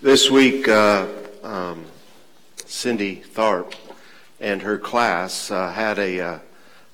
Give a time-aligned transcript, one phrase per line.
[0.00, 1.08] This week, uh,
[1.42, 1.84] um,
[2.66, 3.74] Cindy Tharp
[4.38, 6.38] and her class uh, had a, uh,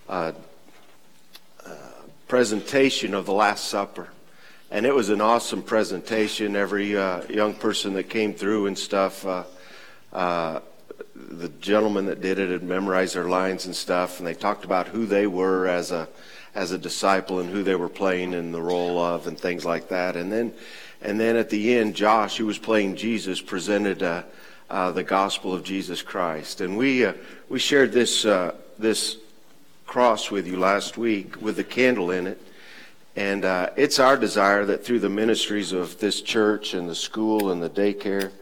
[0.09, 0.33] uh,
[2.29, 4.09] presentation of the Last Supper.
[4.71, 6.57] And it was an awesome presentation.
[6.57, 9.45] Every uh, young person that came through and stuff, uh,
[10.15, 10.61] uh,
[11.15, 14.89] the gentleman that did it had memorized their lines and stuff, and they talked about
[14.89, 16.09] who they were as a
[16.55, 19.89] as a disciple and who they were playing in the role of and things like
[19.89, 20.17] that.
[20.17, 20.53] And then
[21.05, 24.23] and then at the end, Josh, who was playing Jesus, presented uh,
[24.71, 26.63] uh, the gospel of Jesus Christ.
[26.63, 27.13] And we, uh,
[27.51, 29.19] we shared this, uh, this
[29.87, 32.41] cross with you last week with the candle in it.
[33.17, 37.53] And uh, it's our desire that through the ministries of this church and the school
[37.53, 38.33] and the daycare,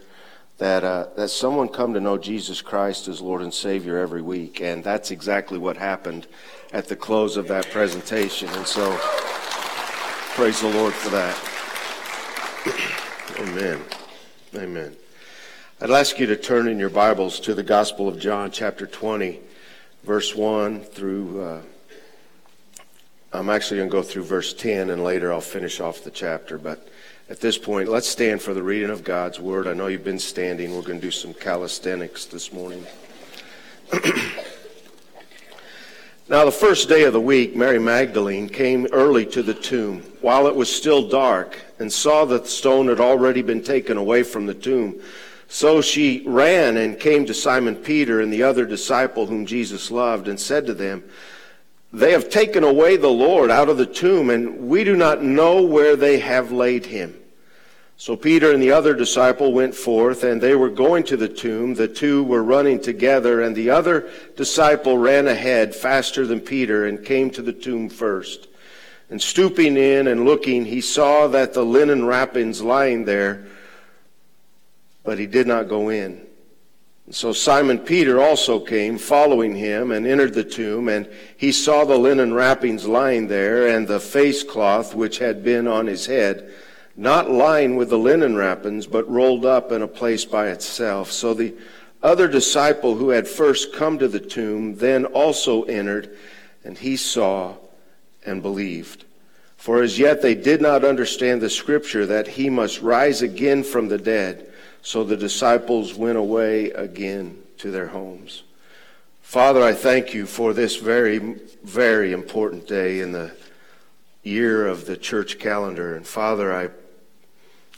[0.57, 4.61] that, uh, that someone come to know Jesus Christ as Lord and Savior every week.
[4.61, 6.27] And that's exactly what happened
[6.73, 8.49] at the close of that presentation.
[8.49, 8.97] And so,
[10.35, 11.37] praise the Lord for that.
[13.39, 13.79] Amen.
[14.55, 14.95] Amen.
[15.79, 19.39] I'd ask you to turn in your Bibles to the Gospel of John, chapter 20,
[20.03, 21.43] verse 1 through.
[21.43, 21.61] Uh,
[23.31, 26.57] I'm actually going to go through verse 10, and later I'll finish off the chapter.
[26.57, 26.87] But
[27.29, 29.67] at this point, let's stand for the reading of God's Word.
[29.67, 30.75] I know you've been standing.
[30.75, 32.85] We're going to do some calisthenics this morning.
[36.29, 40.47] Now, the first day of the week, Mary Magdalene came early to the tomb while
[40.47, 44.45] it was still dark and saw that the stone had already been taken away from
[44.45, 45.01] the tomb.
[45.49, 50.29] So she ran and came to Simon Peter and the other disciple whom Jesus loved
[50.29, 51.03] and said to them,
[51.91, 55.61] They have taken away the Lord out of the tomb, and we do not know
[55.61, 57.19] where they have laid him.
[57.95, 61.75] So Peter and the other disciple went forth, and they were going to the tomb.
[61.75, 67.05] The two were running together, and the other disciple ran ahead faster than Peter and
[67.05, 68.47] came to the tomb first.
[69.09, 73.45] And stooping in and looking, he saw that the linen wrappings lying there,
[75.03, 76.25] but he did not go in.
[77.05, 81.07] And so Simon Peter also came, following him, and entered the tomb, and
[81.37, 85.85] he saw the linen wrappings lying there, and the face cloth which had been on
[85.85, 86.51] his head
[86.95, 91.11] not lying with the linen wrappings, but rolled up in a place by itself.
[91.11, 91.53] So the
[92.01, 96.15] other disciple who had first come to the tomb then also entered,
[96.63, 97.55] and he saw
[98.25, 99.05] and believed.
[99.57, 103.87] For as yet they did not understand the scripture that he must rise again from
[103.87, 104.51] the dead.
[104.81, 108.43] So the disciples went away again to their homes.
[109.21, 111.17] Father, I thank you for this very,
[111.63, 113.31] very important day in the
[114.21, 115.95] year of the church calendar.
[115.95, 116.69] And Father, I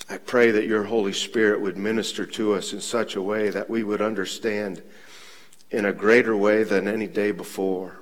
[0.10, 3.70] I pray that your Holy Spirit would minister to us in such a way that
[3.70, 4.84] we would understand
[5.72, 8.00] in a greater way than any day before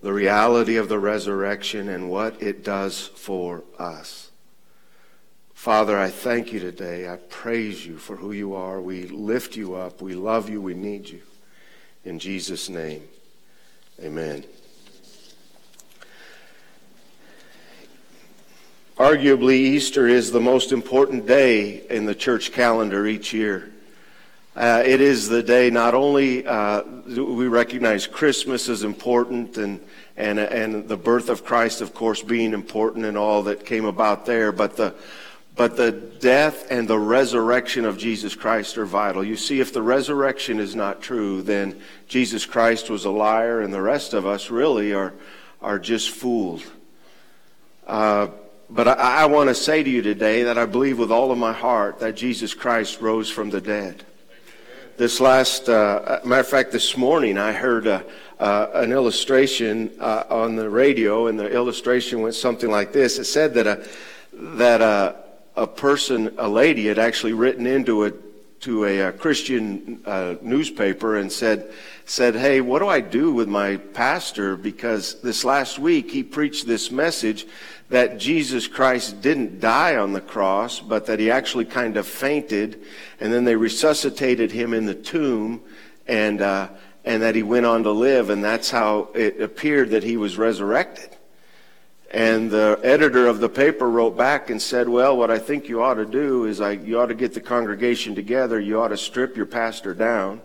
[0.00, 4.30] the reality of the resurrection and what it does for us.
[5.54, 7.08] Father, I thank you today.
[7.08, 8.80] I praise you for who you are.
[8.80, 10.00] We lift you up.
[10.00, 10.62] We love you.
[10.62, 11.20] We need you.
[12.04, 13.02] In Jesus' name,
[14.00, 14.44] amen.
[18.98, 23.70] Arguably, Easter is the most important day in the church calendar each year.
[24.56, 29.78] Uh, it is the day not only uh, we recognize Christmas as important and,
[30.16, 34.26] and, and the birth of Christ, of course, being important and all that came about
[34.26, 34.96] there, but the,
[35.54, 39.22] but the death and the resurrection of Jesus Christ are vital.
[39.22, 43.72] You see, if the resurrection is not true, then Jesus Christ was a liar, and
[43.72, 45.14] the rest of us really are,
[45.62, 46.64] are just fooled.
[47.86, 48.26] Uh,
[48.70, 51.38] but I, I want to say to you today that I believe with all of
[51.38, 54.04] my heart that Jesus Christ rose from the dead.
[54.96, 58.02] This last, uh, matter of fact, this morning I heard uh,
[58.40, 63.18] uh, an illustration uh, on the radio, and the illustration went something like this.
[63.18, 63.88] It said that a
[64.32, 65.16] that a,
[65.56, 68.12] a person, a lady, had actually written into a
[68.60, 71.72] to a, a Christian uh, newspaper and said
[72.04, 74.56] said, "Hey, what do I do with my pastor?
[74.56, 77.46] Because this last week he preached this message
[77.88, 82.82] that Jesus Christ didn't die on the cross, but that he actually kind of fainted,
[83.18, 85.62] and then they resuscitated him in the tomb,
[86.06, 86.68] and uh,
[87.04, 90.36] and that he went on to live, and that's how it appeared that he was
[90.36, 91.16] resurrected.
[92.10, 95.82] And the editor of the paper wrote back and said, "Well, what I think you
[95.82, 98.60] ought to do is, I, you ought to get the congregation together.
[98.60, 100.42] You ought to strip your pastor down."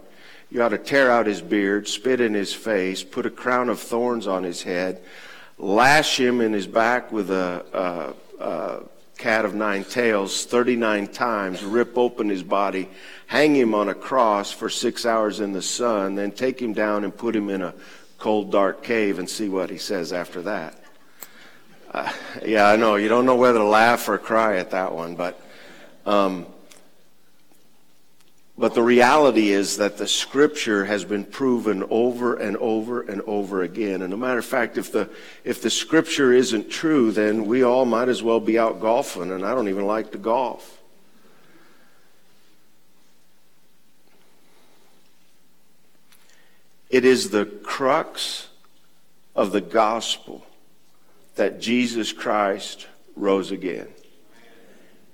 [0.53, 3.79] You ought to tear out his beard, spit in his face, put a crown of
[3.79, 5.01] thorns on his head,
[5.57, 8.83] lash him in his back with a, a, a
[9.17, 12.89] cat of nine tails 39 times, rip open his body,
[13.27, 17.03] hang him on a cross for six hours in the sun, then take him down
[17.03, 17.73] and put him in a
[18.17, 20.79] cold, dark cave and see what he says after that.
[21.91, 22.11] Uh,
[22.45, 22.95] yeah, I know.
[22.95, 25.39] You don't know whether to laugh or cry at that one, but
[26.05, 26.47] Um,
[28.57, 33.63] but the reality is that the scripture has been proven over and over and over
[33.63, 34.03] again.
[34.03, 35.09] And a matter of fact, if the,
[35.43, 39.43] if the scripture isn't true, then we all might as well be out golfing, and
[39.43, 40.81] I don't even like to golf.
[46.91, 48.49] It is the crux
[49.35, 50.45] of the gospel
[51.35, 52.85] that Jesus Christ
[53.15, 53.87] rose again.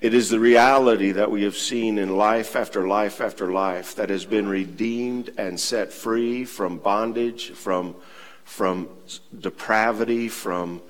[0.01, 4.09] It is the reality that we have seen in life after life after life that
[4.09, 7.95] has been redeemed and set free from bondage, from,
[8.45, 8.87] from
[9.37, 10.81] depravity, from,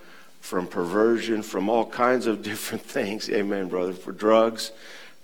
[0.41, 3.31] from perversion, from all kinds of different things.
[3.31, 3.93] Amen, brother.
[3.93, 4.71] For drugs,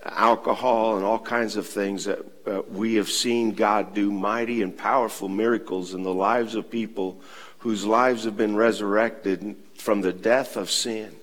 [0.04, 4.76] alcohol, and all kinds of things that uh, we have seen God do mighty and
[4.76, 7.22] powerful miracles in the lives of people
[7.60, 11.16] whose lives have been resurrected from the death of sin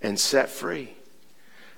[0.00, 0.94] and set free.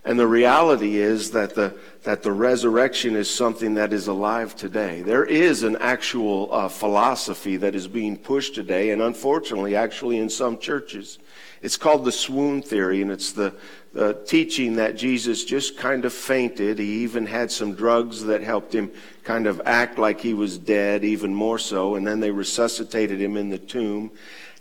[0.04, 1.74] And the reality is that the,
[2.04, 5.02] that the resurrection is something that is alive today.
[5.02, 10.30] There is an actual uh, philosophy that is being pushed today, and unfortunately, actually, in
[10.30, 11.18] some churches.
[11.60, 13.54] It's called the swoon theory, and it's the,
[13.92, 16.78] the teaching that Jesus just kind of fainted.
[16.78, 18.90] He even had some drugs that helped him
[19.24, 23.36] kind of act like he was dead, even more so, and then they resuscitated him
[23.36, 24.10] in the tomb.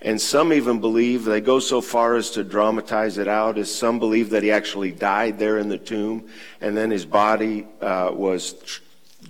[0.01, 4.00] And some even believe, they go so far as to dramatize it out, as some
[4.00, 6.30] believe that he actually died there in the tomb,
[6.62, 8.80] and then his body uh, was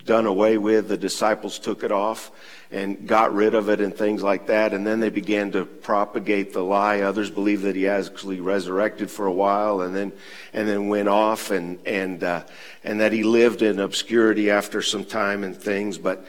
[0.06, 0.88] done away with.
[0.88, 2.32] The disciples took it off
[2.72, 4.74] and got rid of it and things like that.
[4.74, 7.02] And then they began to propagate the lie.
[7.02, 10.12] Others believe that he actually resurrected for a while and then,
[10.54, 12.44] and then went off and, and, uh,
[12.84, 15.98] and that he lived in obscurity after some time and things.
[15.98, 16.24] But,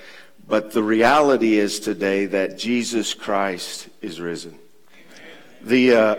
[0.50, 4.58] but the reality is today that Jesus Christ is risen.
[5.62, 6.16] The, uh,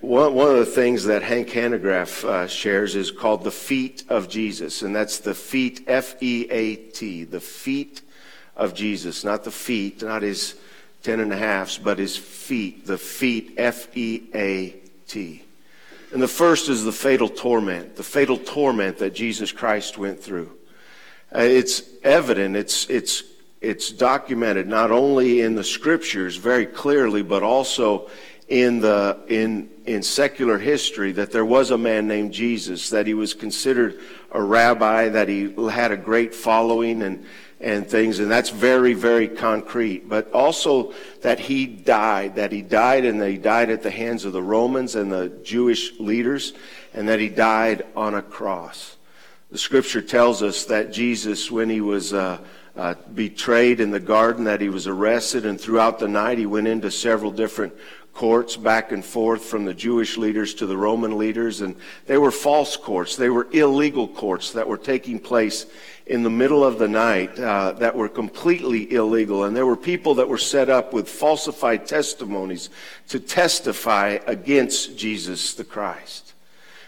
[0.00, 4.28] one, one of the things that Hank Hanegraaff uh, shares is called the feat of
[4.28, 8.02] Jesus, and that's the feat, F E A T, the feet
[8.56, 10.54] of Jesus, not the feet, not his
[11.02, 14.70] ten and a halves, but his feat, the feat, F E A
[15.08, 15.42] T.
[16.12, 20.52] And the first is the fatal torment, the fatal torment that Jesus Christ went through.
[21.34, 23.24] Uh, it's evident, it's, it's
[23.64, 28.10] it's documented not only in the scriptures very clearly, but also
[28.48, 33.14] in the in in secular history that there was a man named Jesus, that he
[33.14, 33.98] was considered
[34.32, 37.24] a rabbi, that he had a great following and
[37.60, 40.06] and things, and that's very, very concrete.
[40.06, 44.26] But also that he died, that he died and that he died at the hands
[44.26, 46.52] of the Romans and the Jewish leaders,
[46.92, 48.96] and that he died on a cross.
[49.50, 52.38] The scripture tells us that Jesus, when he was uh,
[52.76, 56.66] uh, betrayed in the garden, that he was arrested, and throughout the night he went
[56.66, 57.72] into several different
[58.14, 61.74] courts back and forth from the Jewish leaders to the Roman leaders, and
[62.06, 63.16] they were false courts.
[63.16, 65.66] They were illegal courts that were taking place
[66.06, 69.44] in the middle of the night uh, that were completely illegal.
[69.44, 72.70] And there were people that were set up with falsified testimonies
[73.08, 76.34] to testify against Jesus the Christ.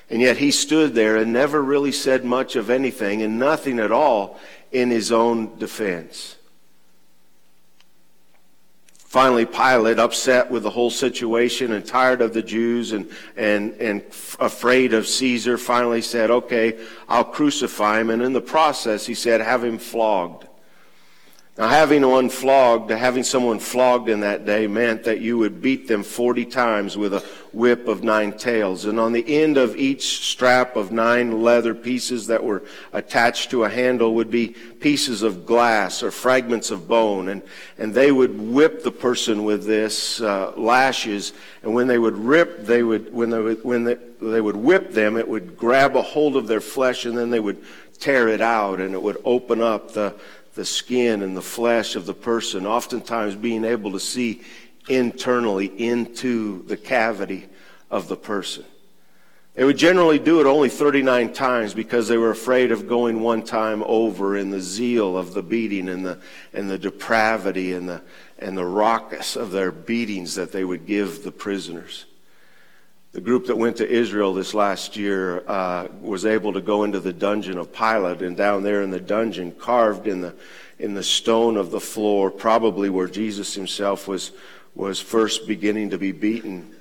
[0.09, 3.91] And yet he stood there and never really said much of anything and nothing at
[3.91, 4.39] all
[4.73, 6.37] in his own defense.
[9.17, 14.03] Finally, Pilate, upset with the whole situation and tired of the Jews and, and, and
[14.41, 16.79] afraid of Caesar, finally said, Okay,
[17.09, 18.11] I'll crucify him.
[18.11, 20.46] And in the process, he said, Have him flogged.
[21.59, 25.89] Now, having one flogged, having someone flogged in that day meant that you would beat
[25.89, 28.85] them 40 times with a whip of nine tails.
[28.85, 33.65] And on the end of each strap of nine leather pieces that were attached to
[33.65, 37.31] a handle would be pieces of glass or fragments of bone.
[37.31, 37.43] And,
[37.79, 41.33] and they would whip the person with this, uh, lashes.
[41.63, 44.93] And when they would rip, they would, when they would, when they, they would whip
[44.93, 47.65] them, it would grab a hold of their flesh and then they would
[47.99, 50.15] tear it out and it would open up the,
[50.57, 54.43] the skin and the flesh of the person, oftentimes being able to see
[54.89, 57.47] internally into the cavity
[57.91, 58.65] of the person.
[59.55, 63.43] They would generally do it only 39 times because they were afraid of going one
[63.43, 66.21] time over in the zeal of the beating and the,
[66.53, 68.03] and the depravity and the,
[68.39, 72.07] and the raucous of their beatings that they would give the prisoners.
[73.13, 77.01] The group that went to Israel this last year uh, was able to go into
[77.01, 80.35] the dungeon of Pilate, and down there in the dungeon, carved in the
[80.79, 84.33] in the stone of the floor, probably where Jesus himself was
[84.75, 86.76] was first beginning to be beaten,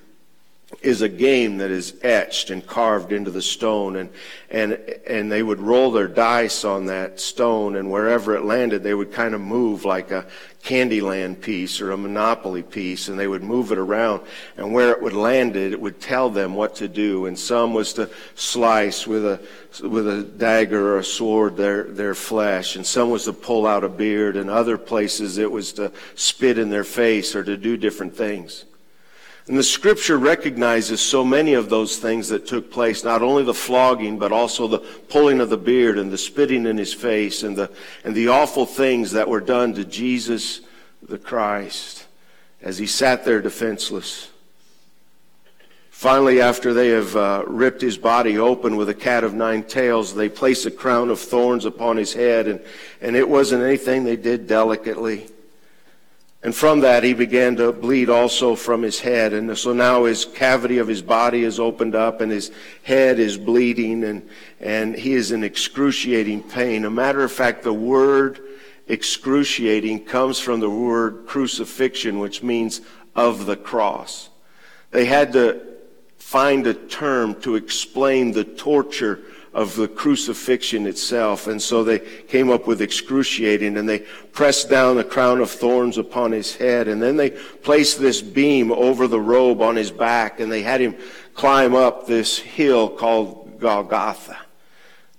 [0.82, 4.10] is a game that is etched and carved into the stone and
[4.50, 4.74] and
[5.06, 9.12] and they would roll their dice on that stone and wherever it landed they would
[9.12, 10.26] kind of move like a
[10.64, 14.22] Candyland piece or a Monopoly piece and they would move it around
[14.58, 17.94] and where it would land it would tell them what to do and some was
[17.94, 19.40] to slice with a
[19.88, 23.84] with a dagger or a sword their their flesh and some was to pull out
[23.84, 27.78] a beard and other places it was to spit in their face or to do
[27.78, 28.66] different things
[29.48, 33.54] and the scripture recognizes so many of those things that took place, not only the
[33.54, 37.56] flogging, but also the pulling of the beard and the spitting in his face and
[37.56, 37.70] the,
[38.04, 40.62] and the awful things that were done to Jesus
[41.08, 42.08] the Christ
[42.60, 44.30] as he sat there defenseless.
[45.92, 50.14] Finally, after they have uh, ripped his body open with a cat of nine tails,
[50.14, 52.60] they place a crown of thorns upon his head, and,
[53.00, 55.28] and it wasn't anything they did delicately.
[56.46, 59.34] And from that, he began to bleed also from his head.
[59.34, 62.52] And so now his cavity of his body is opened up and his
[62.84, 66.86] head is bleeding and, and he is in excruciating pain.
[66.86, 68.42] A matter of fact, the word
[68.88, 72.82] excruciating comes from the word crucifixion, which means
[73.16, 74.30] of the cross.
[74.92, 75.66] They had to
[76.20, 79.20] find a term to explain the torture
[79.56, 81.48] of the crucifixion itself.
[81.48, 84.00] And so they came up with excruciating and they
[84.34, 86.90] pressed down a crown of thorns upon his head.
[86.90, 90.82] And then they placed this beam over the robe on his back and they had
[90.82, 90.98] him
[91.36, 94.38] climb up this hill called Golgotha.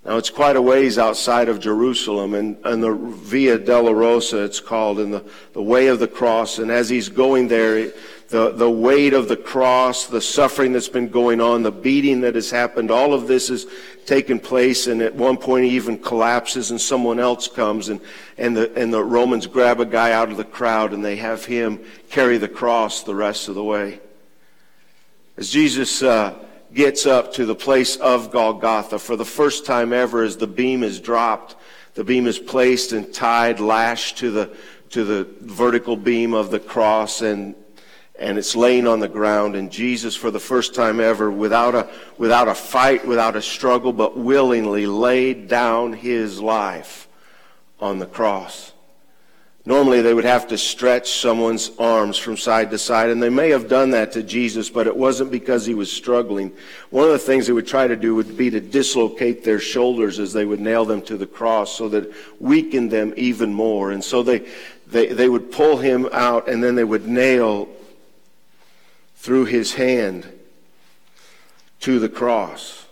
[0.04, 5.00] Now it's quite a ways outside of Jerusalem and, and the Via Dolorosa it's called
[5.00, 5.24] and the,
[5.54, 6.58] the way of the cross.
[6.58, 7.90] And as he's going there,
[8.28, 12.34] the, the weight of the cross, the suffering that's been going on, the beating that
[12.34, 13.66] has happened, all of this has
[14.04, 14.88] taken place.
[14.88, 18.00] And at one point he even collapses and someone else comes and,
[18.36, 21.44] and the, and the Romans grab a guy out of the crowd and they have
[21.44, 24.00] him carry the cross the rest of the way.
[25.36, 30.22] As Jesus, uh, gets up to the place of Golgotha for the first time ever
[30.22, 31.56] as the beam is dropped,
[31.94, 34.56] the beam is placed and tied, lashed to the,
[34.90, 37.54] to the vertical beam of the cross and
[38.18, 39.56] and it's laying on the ground.
[39.56, 43.92] And Jesus for the first time ever without a without a fight without a struggle
[43.92, 47.08] but willingly laid down his life
[47.80, 48.72] on the cross.
[49.68, 53.50] Normally they would have to stretch someone's arms from side to side and they may
[53.50, 56.52] have done that to Jesus but it wasn't because he was struggling.
[56.90, 60.20] One of the things they would try to do would be to dislocate their shoulders
[60.20, 63.90] as they would nail them to the cross so that weakened them even more.
[63.90, 64.46] And so they
[64.86, 67.68] they, they would pull him out and then they would nail
[69.26, 70.24] through his hand
[71.80, 72.86] to the cross.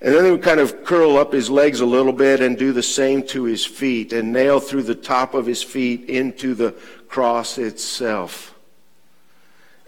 [0.00, 2.72] And then he would kind of curl up his legs a little bit and do
[2.72, 6.70] the same to his feet and nail through the top of his feet into the
[7.08, 8.54] cross itself.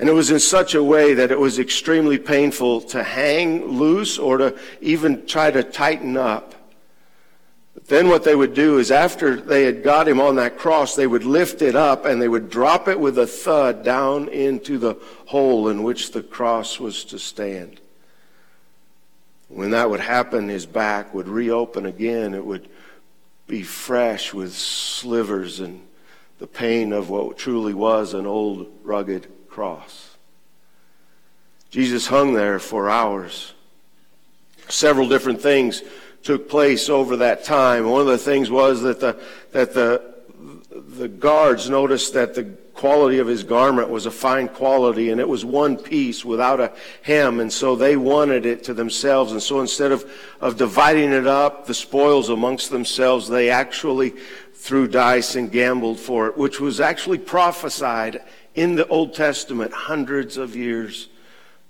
[0.01, 4.19] And it was in such a way that it was extremely painful to hang loose
[4.19, 6.57] or to even try to tighten up.
[7.89, 11.07] Then what they would do is after they had got him on that cross, they
[11.07, 14.97] would lift it up and they would drop it with a thud down into the
[15.27, 17.81] hole in which the cross was to stand.
[19.49, 22.35] When that would happen, his back would reopen again.
[22.35, 22.69] It would
[23.47, 25.81] be fresh with slivers and
[26.39, 30.17] the pain of what truly was an old rugged cross.
[31.71, 33.55] Jesus hung there for hours.
[34.69, 35.83] Several different things
[36.23, 37.89] took place over that time.
[37.89, 39.21] One of the things was that the,
[39.53, 40.15] that the,
[40.71, 42.45] the guards noticed that the
[42.79, 46.73] quality of his garment was a fine quality and it was one piece without a
[47.03, 50.09] hem and so they wanted it to themselves and so instead of,
[50.41, 54.11] of dividing it up the spoils amongst themselves they actually
[54.55, 58.21] threw dice and gambled for it which was actually prophesied
[58.55, 61.09] in the old testament hundreds of years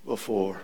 [0.04, 0.60] before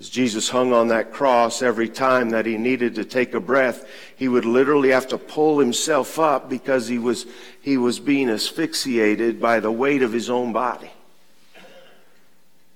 [0.00, 3.84] as Jesus hung on that cross, every time that he needed to take a breath,
[4.14, 7.26] he would literally have to pull himself up because he was,
[7.60, 10.90] he was being asphyxiated by the weight of his own body.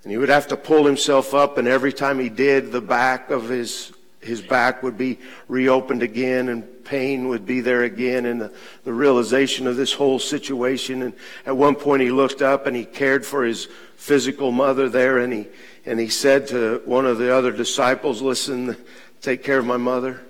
[0.02, 3.30] And he would have to pull himself up, and every time he did, the back
[3.30, 8.40] of his, his back would be reopened again, and pain would be there again, and
[8.40, 8.52] the,
[8.82, 11.02] the realization of this whole situation.
[11.02, 11.12] And
[11.46, 15.32] at one point, he looked up and he cared for his physical mother there, and
[15.32, 15.46] he,
[15.84, 18.76] and he said to one of the other disciples, Listen,
[19.20, 20.20] take care of my mother.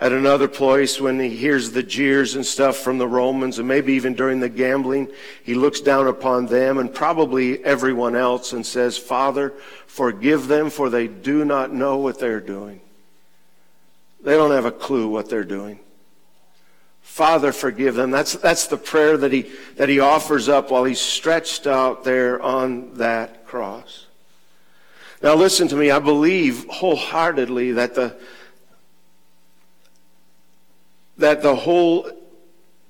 [0.00, 3.92] At another place, when he hears the jeers and stuff from the Romans, and maybe
[3.92, 5.08] even during the gambling,
[5.44, 9.52] he looks down upon them and probably everyone else and says, Father,
[9.86, 12.80] forgive them, for they do not know what they're doing.
[14.22, 15.80] They don't have a clue what they're doing.
[17.10, 18.12] Father, forgive them.
[18.12, 22.40] That's, that's the prayer that he, that he offers up while he's stretched out there
[22.40, 24.06] on that cross.
[25.20, 25.90] Now listen to me.
[25.90, 28.16] I believe wholeheartedly that the,
[31.18, 32.08] that the whole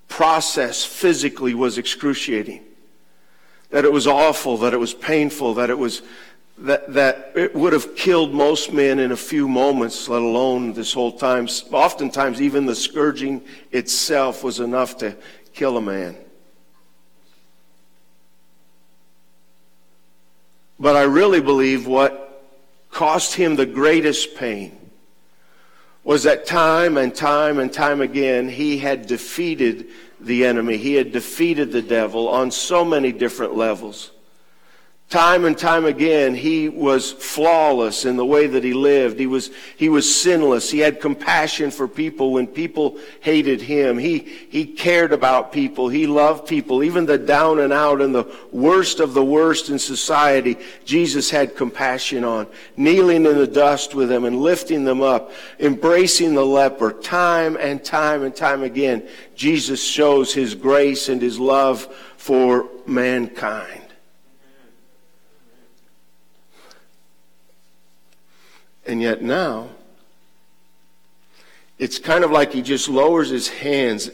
[0.08, 2.62] process physically was excruciating.
[3.70, 6.02] That it was awful, that it was painful, that it was
[6.61, 10.93] that, that it would have killed most men in a few moments, let alone this
[10.93, 11.49] whole time.
[11.73, 15.17] Oftentimes, even the scourging itself was enough to
[15.55, 16.17] kill a man.
[20.79, 22.43] But I really believe what
[22.90, 24.76] cost him the greatest pain
[26.05, 29.87] was that time and time and time again he had defeated
[30.19, 30.76] the enemy.
[30.76, 34.11] He had defeated the devil on so many different levels.
[35.11, 39.19] Time and time again, he was flawless in the way that he lived.
[39.19, 40.71] He was, he was sinless.
[40.71, 43.99] He had compassion for people when people hated him.
[43.99, 45.88] He, he cared about people.
[45.88, 46.85] He loved people.
[46.85, 51.57] Even the down and out and the worst of the worst in society, Jesus had
[51.57, 52.47] compassion on.
[52.76, 56.93] Kneeling in the dust with them and lifting them up, embracing the leper.
[56.93, 63.89] Time and time and time again, Jesus shows his grace and his love for mankind.
[68.90, 69.68] And yet now,
[71.78, 74.11] it's kind of like he just lowers his hands.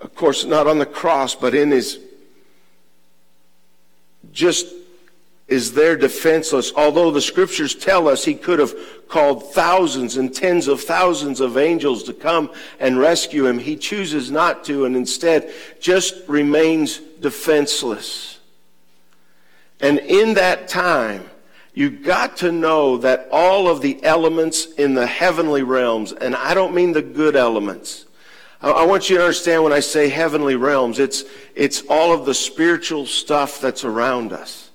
[0.00, 2.00] Of course, not on the cross, but in his,
[4.32, 4.66] just
[5.46, 6.72] is there defenseless.
[6.74, 8.74] Although the scriptures tell us he could have
[9.06, 14.32] called thousands and tens of thousands of angels to come and rescue him, he chooses
[14.32, 18.40] not to and instead just remains defenseless.
[19.78, 21.30] And in that time,
[21.74, 26.54] you got to know that all of the elements in the heavenly realms, and I
[26.54, 28.06] don't mean the good elements.
[28.62, 32.32] I want you to understand when I say heavenly realms, it's, it's all of the
[32.32, 34.70] spiritual stuff that's around us.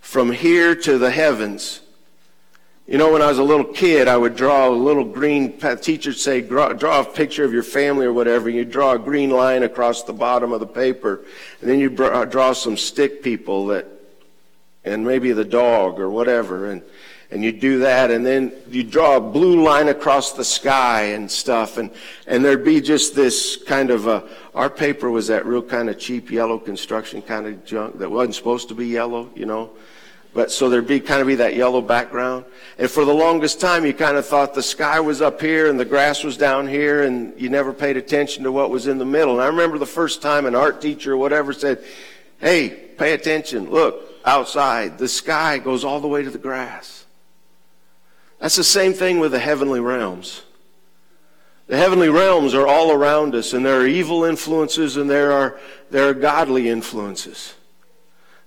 [0.00, 1.80] From here to the heavens.
[2.86, 6.22] You know, when I was a little kid, I would draw a little green, teachers
[6.22, 8.48] say, draw, draw a picture of your family or whatever.
[8.48, 11.24] You draw a green line across the bottom of the paper.
[11.60, 13.88] And then you draw some stick people that
[14.86, 16.70] and maybe the dog or whatever.
[16.70, 16.82] And,
[17.30, 21.30] and you do that and then you draw a blue line across the sky and
[21.30, 21.76] stuff.
[21.76, 21.90] And,
[22.26, 25.98] and there'd be just this kind of a, our paper was that real kind of
[25.98, 29.70] cheap yellow construction kind of junk that wasn't supposed to be yellow, you know.
[30.34, 32.44] But so there'd be kind of be that yellow background.
[32.78, 35.80] And for the longest time, you kind of thought the sky was up here and
[35.80, 39.06] the grass was down here and you never paid attention to what was in the
[39.06, 39.32] middle.
[39.32, 41.82] And I remember the first time an art teacher or whatever said,
[42.38, 43.70] Hey, pay attention.
[43.70, 44.98] Look, outside.
[44.98, 47.04] The sky goes all the way to the grass.
[48.40, 50.42] That's the same thing with the heavenly realms.
[51.68, 55.58] The heavenly realms are all around us, and there are evil influences and there are,
[55.90, 57.54] there are godly influences.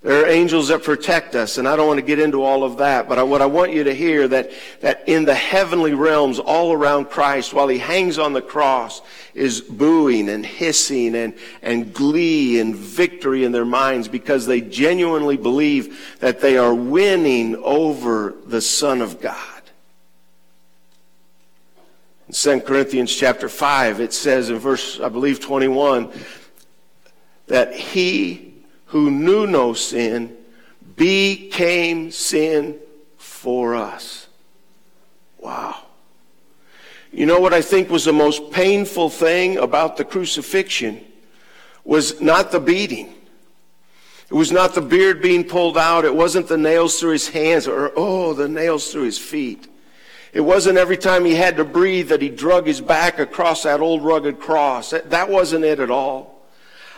[0.02, 2.78] There are angels that protect us, and I don't want to get into all of
[2.78, 6.40] that, but I, what I want you to hear that, that in the heavenly realms
[6.40, 9.02] all around Christ, while he hangs on the cross,
[9.34, 15.38] is booing and hissing and, and glee and victory in their minds because they genuinely
[15.38, 19.62] believe that they are winning over the Son of God.
[22.28, 26.12] In 2 Corinthians chapter 5, it says in verse, I believe, 21,
[27.48, 28.54] that he
[28.86, 30.36] who knew no sin
[30.96, 32.78] became sin
[33.18, 34.28] for us.
[35.40, 35.89] Wow.
[37.12, 41.04] You know what I think was the most painful thing about the crucifixion
[41.84, 43.14] was not the beating.
[44.30, 46.06] It was not the beard being pulled out.
[46.06, 49.68] It wasn't the nails through his hands or, oh, the nails through his feet.
[50.34, 53.80] It wasn't every time he had to breathe that he drug his back across that
[53.80, 54.92] old rugged cross.
[54.92, 56.40] That, that wasn't it at all.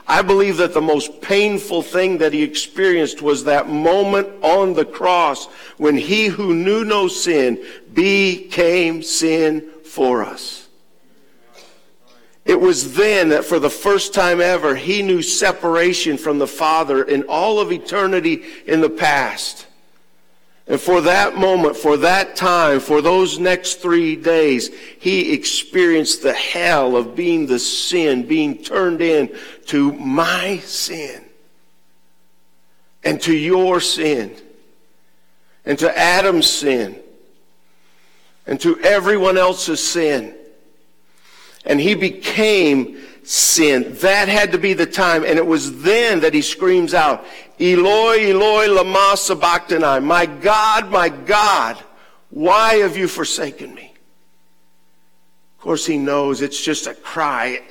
[0.08, 4.84] I believe that the most painful thing that he experienced was that moment on the
[4.84, 5.46] cross
[5.78, 10.70] when he who knew no sin became sin for us.
[12.46, 17.04] It was then that for the first time ever, he knew separation from the Father
[17.04, 19.68] in all of eternity in the past.
[20.66, 26.34] And for that moment, for that time, for those next three days, he experienced the
[26.34, 29.36] hell of being the sin, being turned in
[29.68, 31.26] to my sin
[33.04, 34.34] and to your sin
[35.66, 37.01] and to Adam's sin
[38.52, 40.36] and to everyone else's sin.
[41.64, 43.96] And he became sin.
[44.02, 45.24] That had to be the time.
[45.24, 47.26] And it was then that he screams out,
[47.62, 50.06] Eloi, Eloi, lama sabachthani.
[50.06, 51.82] My God, my God,
[52.30, 53.94] why have you forsaken me?
[55.56, 57.62] Of course, he knows it's just a cry.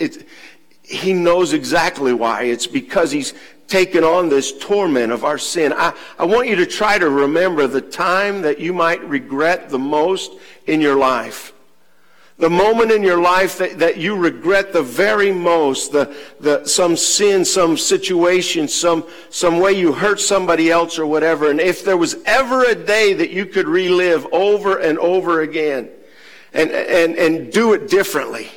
[0.83, 2.45] He knows exactly why.
[2.45, 3.35] It's because he's
[3.71, 5.73] taken on this torment of our sin.
[5.75, 9.79] I, I want you to try to remember the time that you might regret the
[9.79, 10.33] most
[10.67, 11.55] in your life.
[12.39, 16.97] The moment in your life that, that you regret the very most, the, the, some
[16.97, 21.51] sin, some situation, some, some way you hurt somebody else or whatever.
[21.51, 25.91] And if there was ever a day that you could relive over and over again
[26.55, 28.51] and, and, and do it differently,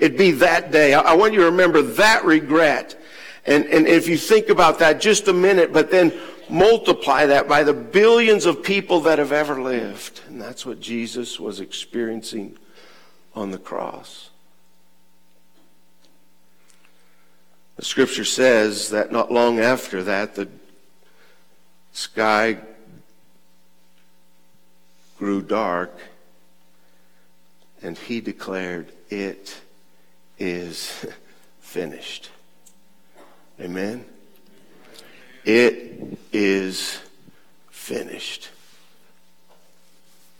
[0.00, 0.92] it'd be that day.
[0.92, 2.99] I, I want you to remember that regret
[3.46, 6.12] and, and if you think about that just a minute, but then
[6.48, 10.20] multiply that by the billions of people that have ever lived.
[10.28, 12.58] And that's what Jesus was experiencing
[13.34, 14.30] on the cross.
[17.76, 20.48] The scripture says that not long after that, the
[21.92, 22.58] sky
[25.18, 25.96] grew dark,
[27.82, 29.60] and he declared, It
[30.38, 31.06] is
[31.60, 32.30] finished.
[33.60, 34.06] Amen.
[35.44, 36.98] It is
[37.70, 38.48] finished.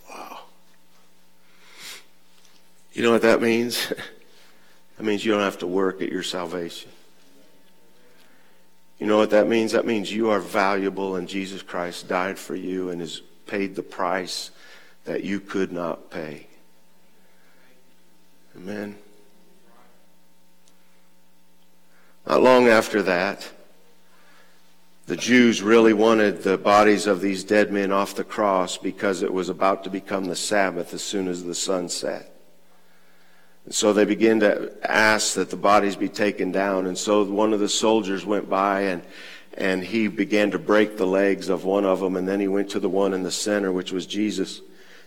[0.09, 0.41] Wow.
[2.95, 3.89] You know what that means?
[4.97, 6.91] that means you don't have to work at your salvation.
[8.99, 9.73] You know what that means?
[9.73, 13.83] That means you are valuable and Jesus Christ died for you and has paid the
[13.83, 14.51] price
[15.05, 16.47] that you could not pay.
[18.57, 18.97] Amen.
[22.31, 23.51] Not long after that,
[25.07, 29.33] the Jews really wanted the bodies of these dead men off the cross because it
[29.33, 32.33] was about to become the Sabbath as soon as the sun set.
[33.65, 36.87] And so they began to ask that the bodies be taken down.
[36.87, 39.03] And so one of the soldiers went by and,
[39.55, 42.15] and he began to break the legs of one of them.
[42.15, 44.61] And then he went to the one in the center, which was Jesus.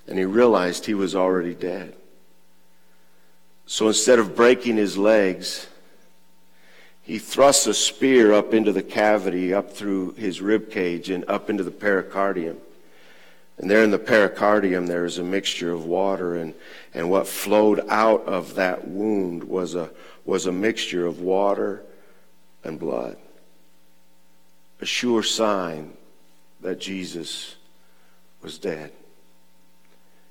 [0.10, 1.96] And he realized he was already dead.
[3.66, 5.68] So instead of breaking his legs,
[7.04, 11.50] he thrusts a spear up into the cavity, up through his rib cage, and up
[11.50, 12.58] into the pericardium.
[13.58, 16.54] And there in the pericardium, there is a mixture of water, and,
[16.94, 19.92] and what flowed out of that wound was a,
[20.26, 21.84] was a mixture of water
[22.63, 23.18] and blood.
[24.80, 25.94] A sure sign
[26.62, 27.56] that Jesus
[28.42, 28.92] was dead.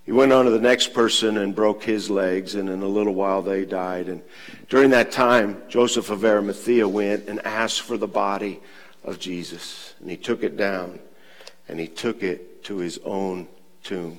[0.05, 3.15] He went on to the next person and broke his legs, and in a little
[3.15, 4.09] while they died.
[4.09, 4.23] And
[4.69, 8.61] during that time, Joseph of Arimathea went and asked for the body
[9.05, 9.95] of Jesus.
[10.01, 10.99] And he took it down,
[11.69, 13.47] and he took it to his own
[13.85, 14.19] tomb.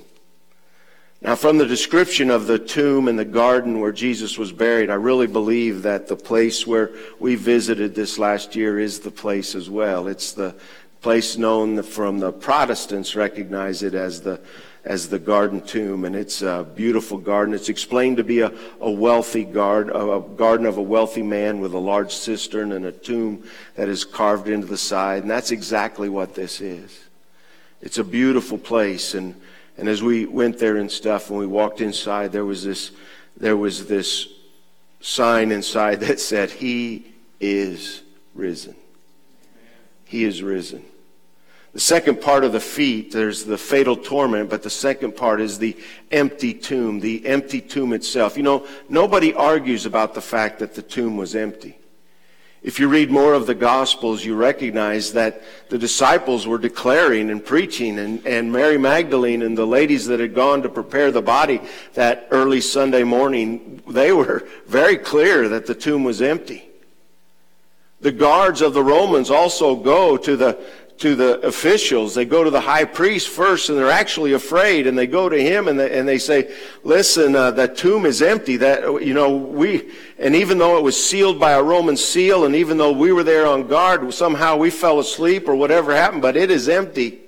[1.22, 4.96] Now, from the description of the tomb and the garden where Jesus was buried, I
[4.96, 9.70] really believe that the place where we visited this last year is the place as
[9.70, 10.08] well.
[10.10, 10.56] It's the
[11.02, 14.42] place known from the Protestants recognize it as the
[14.86, 17.54] as the garden tomb, and it's a beautiful garden.
[17.54, 21.74] It's explained to be a, a wealthy garden, a garden of a wealthy man with
[21.74, 23.44] a large cistern and a tomb
[23.76, 27.00] that is carved into the side, and that's exactly what this is.
[27.82, 29.40] It's a beautiful place, and
[29.78, 32.92] and as we went there and stuff, and we walked inside, there was this
[33.38, 34.28] there was this
[35.00, 38.02] sign inside that said, "He is
[38.36, 38.76] risen."
[40.06, 40.84] He is risen.
[41.74, 45.58] The second part of the feat, there's the fatal torment, but the second part is
[45.58, 45.76] the
[46.12, 48.38] empty tomb, the empty tomb itself.
[48.38, 51.80] You know, nobody argues about the fact that the tomb was empty.
[52.62, 57.44] If you read more of the Gospels, you recognize that the disciples were declaring and
[57.44, 61.60] preaching, and, and Mary Magdalene and the ladies that had gone to prepare the body
[61.96, 66.70] that early Sunday morning, they were very clear that the tomb was empty.
[68.00, 70.60] The guards of the Romans also go to the
[71.00, 72.16] to the officials.
[72.16, 74.88] They go to the high priest first, and they're actually afraid.
[74.88, 76.54] And they go to him, and they, and they say,
[76.84, 78.58] "Listen, uh, that tomb is empty.
[78.58, 82.56] That you know we, and even though it was sealed by a Roman seal, and
[82.56, 86.38] even though we were there on guard, somehow we fell asleep or whatever happened, but
[86.38, 87.20] it is empty."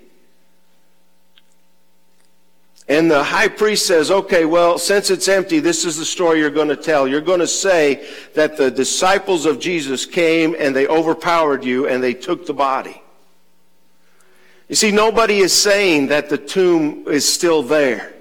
[2.88, 6.51] And the high priest says, okay, well, since it's empty, this is the story you're
[6.51, 7.08] going to tell.
[7.08, 12.04] You're going to say that the disciples of Jesus came and they overpowered you and
[12.04, 13.01] they took the body.
[14.67, 18.13] You see, nobody is saying that the tomb is still there.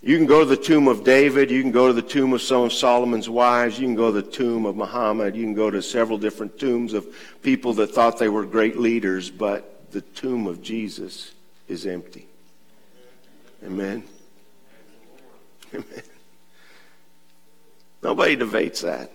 [0.00, 1.50] You can go to the tomb of David.
[1.50, 3.78] You can go to the tomb of some of Solomon's wives.
[3.78, 5.34] You can go to the tomb of Muhammad.
[5.34, 7.06] You can go to several different tombs of
[7.42, 11.32] people that thought they were great leaders, but the tomb of Jesus
[11.68, 12.26] is empty.
[13.64, 14.04] Amen.
[15.72, 16.02] Amen.
[18.02, 19.10] Nobody debates that.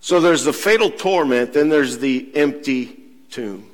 [0.00, 2.98] So there's the fatal torment, then there's the empty
[3.30, 3.70] tomb.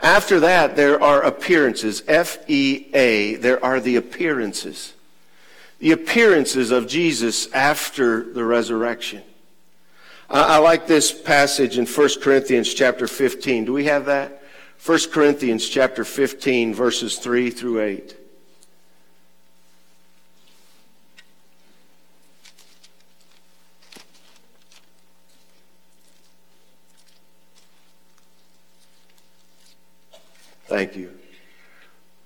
[0.00, 2.02] After that, there are appearances.
[2.06, 3.36] F E A.
[3.36, 4.92] There are the appearances.
[5.78, 9.22] the appearances of Jesus after the resurrection.
[10.30, 13.66] I, I like this passage in 1 Corinthians chapter 15.
[13.66, 14.42] Do we have that?
[14.84, 18.16] 1 Corinthians chapter 15, verses 3 through 8.
[30.84, 31.12] Thank you.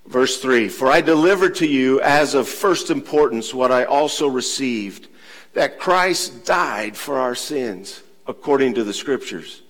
[0.07, 5.07] Verse 3 For I delivered to you as of first importance what I also received,
[5.55, 9.62] that Christ died for our sins, according to the Scriptures,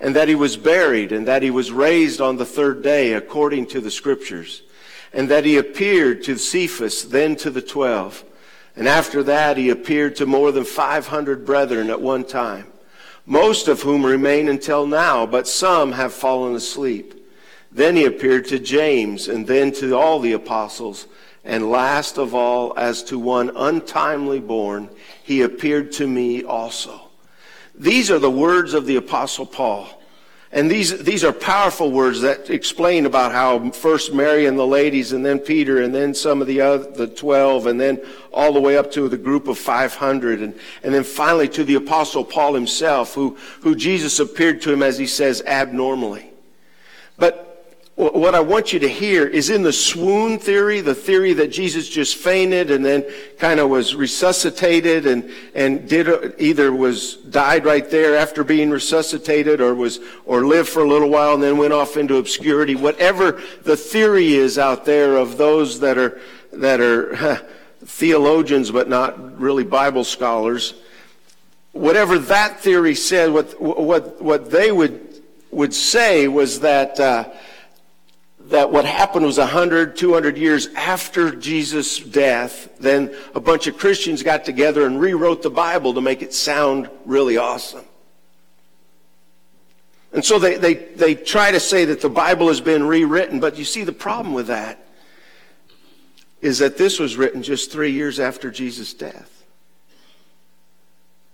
[0.00, 3.66] and that he was buried, and that he was raised on the third day, according
[3.66, 4.62] to the Scriptures,
[5.12, 8.24] and that he appeared to Cephas, then to the twelve.
[8.74, 12.66] And after that, he appeared to more than 500 brethren at one time,
[13.24, 17.21] most of whom remain until now, but some have fallen asleep.
[17.72, 21.06] Then he appeared to James, and then to all the apostles.
[21.44, 24.90] And last of all, as to one untimely born,
[25.22, 27.08] he appeared to me also.
[27.74, 29.88] These are the words of the apostle Paul.
[30.54, 35.12] And these, these are powerful words that explain about how first Mary and the ladies,
[35.12, 38.02] and then Peter, and then some of the other, the 12, and then
[38.34, 41.76] all the way up to the group of 500, and, and then finally to the
[41.76, 46.30] apostle Paul himself, who, who Jesus appeared to him, as he says, abnormally.
[47.16, 47.51] But
[47.94, 51.88] what I want you to hear is in the swoon theory, the theory that Jesus
[51.88, 53.04] just fainted and then
[53.38, 59.60] kind of was resuscitated and, and did either was died right there after being resuscitated
[59.60, 62.74] or was, or lived for a little while and then went off into obscurity.
[62.74, 66.18] Whatever the theory is out there of those that are,
[66.52, 67.46] that are
[67.84, 70.74] theologians but not really Bible scholars,
[71.72, 77.28] whatever that theory said, what, what, what they would, would say was that, uh,
[78.52, 84.22] that what happened was 100, 200 years after Jesus' death, then a bunch of Christians
[84.22, 87.84] got together and rewrote the Bible to make it sound really awesome.
[90.12, 93.56] And so they, they, they try to say that the Bible has been rewritten, but
[93.56, 94.86] you see the problem with that
[96.42, 99.44] is that this was written just three years after Jesus' death.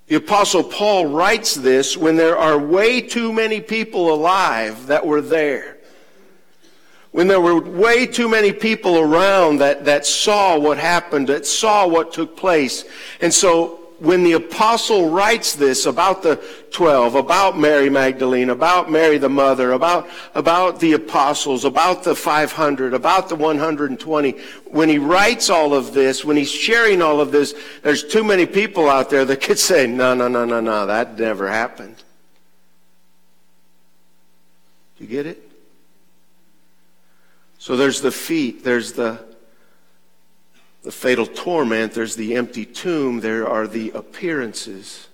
[0.07, 5.21] The Apostle Paul writes this when there are way too many people alive that were
[5.21, 5.78] there
[7.19, 11.85] when there were way too many people around that, that saw what happened, that saw
[11.85, 12.85] what took place.
[13.21, 16.37] And so when the apostle writes this about the
[16.71, 22.95] 12, about Mary Magdalene, about Mary the mother, about, about the apostles, about the 500,
[22.95, 24.31] about the 120,
[24.67, 27.53] when he writes all of this, when he's sharing all of this,
[27.83, 31.19] there's too many people out there that could say, no, no, no, no, no, that
[31.19, 31.97] never happened.
[34.99, 35.48] You get it?
[37.59, 39.25] So there's the feat, there's the,
[40.85, 45.09] the fatal torment, there's the empty tomb, there are the appearances.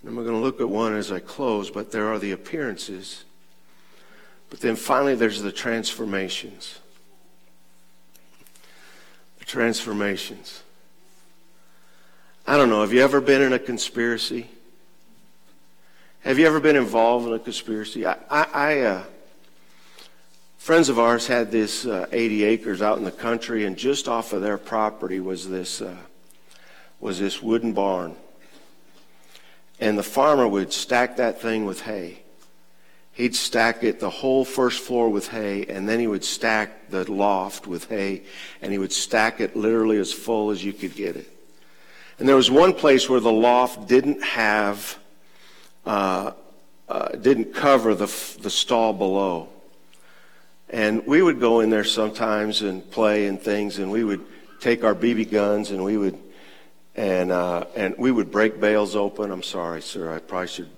[0.00, 3.24] And I'm going to look at one as I close, but there are the appearances.
[4.50, 6.80] But then finally, there's the transformations.
[9.38, 10.62] The transformations.
[12.46, 14.50] I don't know, have you ever been in a conspiracy?
[16.24, 18.04] Have you ever been involved in a conspiracy?
[18.04, 19.04] I, I, I uh,
[20.62, 24.32] friends of ours had this uh, 80 acres out in the country, and just off
[24.32, 25.96] of their property was this uh,
[27.00, 28.14] was this wooden barn.
[29.80, 32.20] And the farmer would stack that thing with hay.
[33.10, 37.10] He'd stack it the whole first floor with hay, and then he would stack the
[37.10, 38.22] loft with hay,
[38.62, 41.28] and he would stack it literally as full as you could get it.
[42.20, 44.96] And there was one place where the loft didn't have,
[45.84, 46.32] uh,
[46.88, 48.06] uh didn't cover the
[48.40, 49.51] the stall below.
[50.72, 54.24] And we would go in there sometimes and play and things, and we would
[54.60, 56.18] take our BB guns and we would
[56.94, 59.30] and uh, and we would break bales open.
[59.30, 60.14] I'm sorry, sir.
[60.14, 60.70] I probably should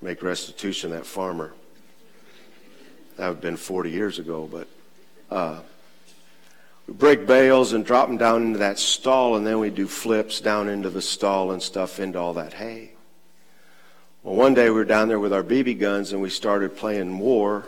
[0.00, 1.52] make restitution that farmer.
[3.16, 4.68] That would have been 40 years ago, but
[5.30, 5.60] uh,
[6.86, 10.40] we break bales and drop them down into that stall, and then we do flips
[10.40, 12.92] down into the stall and stuff into all that hay.
[14.22, 17.18] Well, one day we were down there with our BB guns and we started playing
[17.18, 17.66] war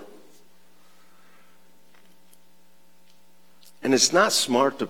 [3.86, 4.88] And it's not smart to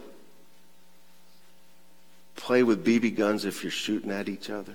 [2.35, 4.75] play with BB guns if you're shooting at each other.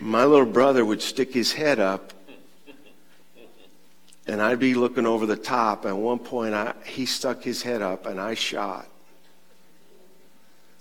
[0.00, 2.14] My little brother would stick his head up,
[4.26, 5.84] and I'd be looking over the top.
[5.84, 8.88] At one point, I, he stuck his head up, and I shot.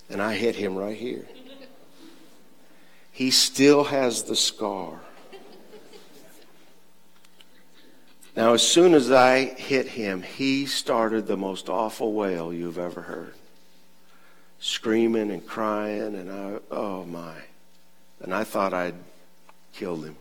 [0.09, 1.27] And I hit him right here.
[3.11, 5.01] He still has the scar.
[8.35, 13.01] Now, as soon as I hit him, he started the most awful wail you've ever
[13.01, 13.33] heard.
[14.59, 17.35] Screaming and crying, and I, oh my.
[18.21, 18.95] And I thought I'd
[19.73, 20.15] killed him.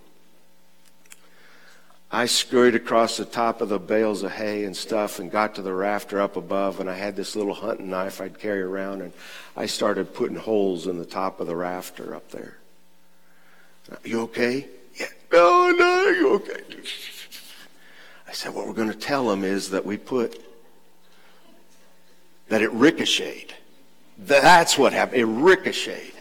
[2.13, 5.63] I scurried across the top of the bales of hay and stuff and got to
[5.63, 9.13] the rafter up above, and I had this little hunting knife I'd carry around, and
[9.57, 12.57] I started putting holes in the top of the rafter up there.
[14.03, 14.67] You okay?
[14.99, 15.07] Yeah.
[15.33, 16.65] Oh, no, you okay?
[18.31, 20.41] I said, what we're going to tell them is that we put,
[22.47, 23.53] that it ricocheted.
[24.17, 25.21] That's what happened.
[25.21, 26.15] It ricocheted.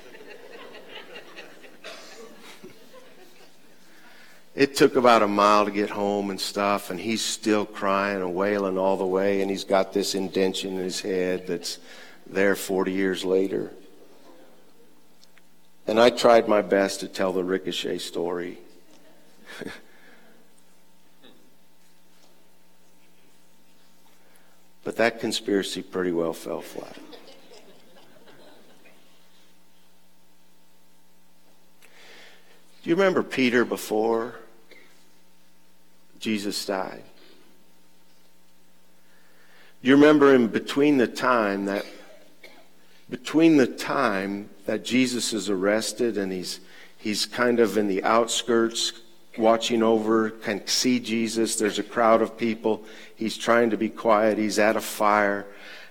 [4.55, 8.33] it took about a mile to get home and stuff, and he's still crying and
[8.33, 11.77] wailing all the way, and he's got this indention in his head that's
[12.25, 13.71] there 40 years later.
[15.85, 18.57] And I tried my best to tell the ricochet story.
[24.89, 26.97] But that conspiracy pretty well fell flat.
[32.81, 34.33] Do you remember Peter before
[36.19, 37.03] Jesus died?
[39.83, 41.85] Do you remember in between the time that
[43.11, 46.61] between the time that Jesus is arrested and he's
[46.97, 48.93] he's kind of in the outskirts
[49.39, 51.55] watching over, can see Jesus.
[51.55, 52.83] There's a crowd of people.
[53.15, 54.37] He's trying to be quiet.
[54.37, 55.47] He's at a fire.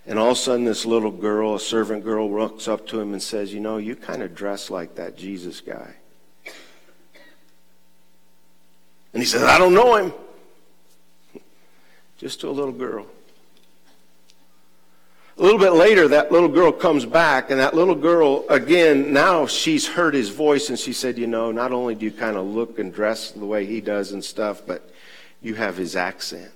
[0.07, 3.13] And all of a sudden, this little girl, a servant girl, walks up to him
[3.13, 5.95] and says, You know, you kind of dress like that Jesus guy.
[9.13, 10.13] And he says, I don't know him.
[12.19, 13.07] Just to a little girl.
[15.39, 19.47] A little bit later, that little girl comes back, and that little girl, again, now
[19.47, 22.45] she's heard his voice, and she said, You know, not only do you kind of
[22.45, 24.91] look and dress the way he does and stuff, but
[25.41, 26.51] you have his accent.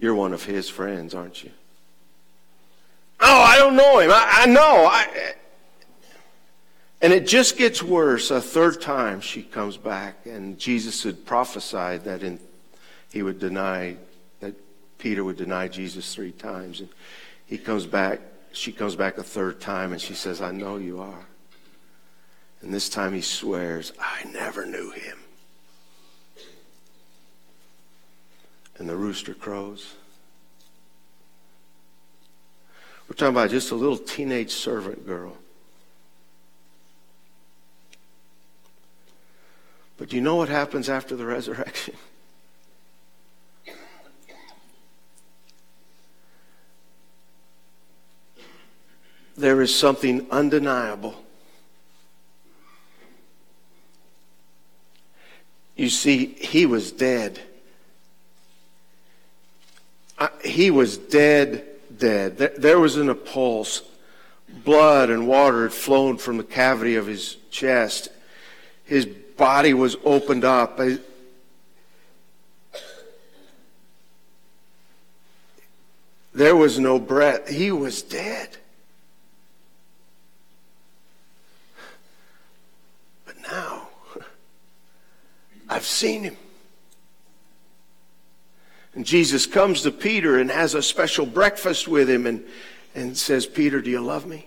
[0.00, 1.52] You're one of his friends, aren't you?
[3.20, 4.10] Oh, I don't know him.
[4.10, 4.86] I, I know.
[4.90, 5.34] I,
[7.00, 8.32] and it just gets worse.
[8.32, 12.40] A third time she comes back, and Jesus had prophesied that in,
[13.12, 13.96] he would deny
[14.98, 16.80] Peter would deny Jesus three times.
[16.80, 16.88] And
[17.46, 18.20] he comes back,
[18.52, 21.26] she comes back a third time, and she says, I know you are.
[22.62, 25.18] And this time he swears, I never knew him.
[28.78, 29.94] And the rooster crows.
[33.08, 35.36] We're talking about just a little teenage servant girl.
[39.96, 41.94] But do you know what happens after the resurrection?
[49.36, 51.14] there is something undeniable.
[55.76, 57.40] You see, he was dead.
[60.42, 61.66] he was dead,
[61.98, 62.38] dead.
[62.38, 63.82] There, was in a pulse.
[64.64, 68.08] Blood and water had flown from the cavity of his chest.
[68.84, 70.80] His body was opened up.
[76.32, 77.48] There was no breath.
[77.48, 78.56] He was dead.
[83.48, 83.88] now.
[85.68, 86.36] I've seen him.
[88.94, 92.44] And Jesus comes to Peter and has a special breakfast with him and,
[92.94, 94.46] and says, Peter, do you love me?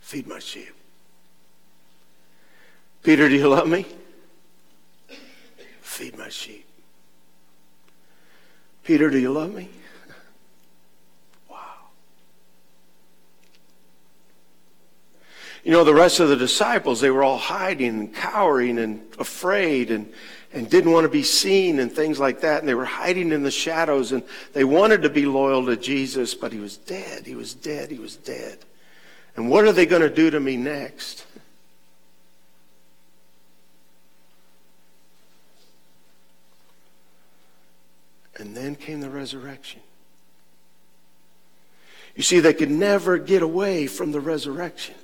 [0.00, 0.74] Feed my sheep.
[3.02, 3.86] Peter, do you love me?
[5.80, 6.66] Feed my sheep.
[8.84, 9.68] Peter, do you love me?
[15.64, 19.92] You know, the rest of the disciples, they were all hiding and cowering and afraid
[19.92, 20.12] and,
[20.52, 22.60] and didn't want to be seen and things like that.
[22.60, 26.34] And they were hiding in the shadows and they wanted to be loyal to Jesus,
[26.34, 27.26] but he was dead.
[27.26, 27.92] He was dead.
[27.92, 28.58] He was dead.
[29.36, 31.26] And what are they going to do to me next?
[38.36, 39.80] And then came the resurrection.
[42.16, 44.96] You see, they could never get away from the resurrection.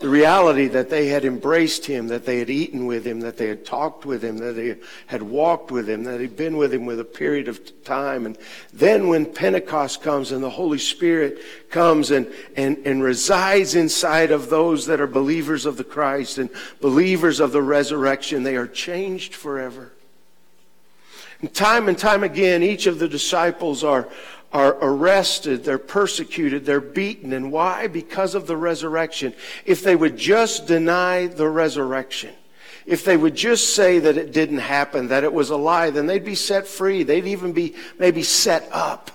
[0.00, 3.46] The reality that they had embraced him, that they had eaten with him, that they
[3.46, 4.76] had talked with him, that they
[5.06, 8.26] had walked with him, that he'd been with him with a period of time.
[8.26, 8.36] And
[8.72, 11.38] then when Pentecost comes and the Holy Spirit
[11.70, 12.26] comes and,
[12.56, 17.52] and, and resides inside of those that are believers of the Christ and believers of
[17.52, 19.92] the resurrection, they are changed forever.
[21.40, 24.08] And time and time again, each of the disciples are,
[24.54, 27.32] are arrested, they're persecuted, they're beaten.
[27.32, 27.88] And why?
[27.88, 29.34] Because of the resurrection.
[29.66, 32.32] If they would just deny the resurrection,
[32.86, 36.06] if they would just say that it didn't happen, that it was a lie, then
[36.06, 37.02] they'd be set free.
[37.02, 39.10] They'd even be maybe set up.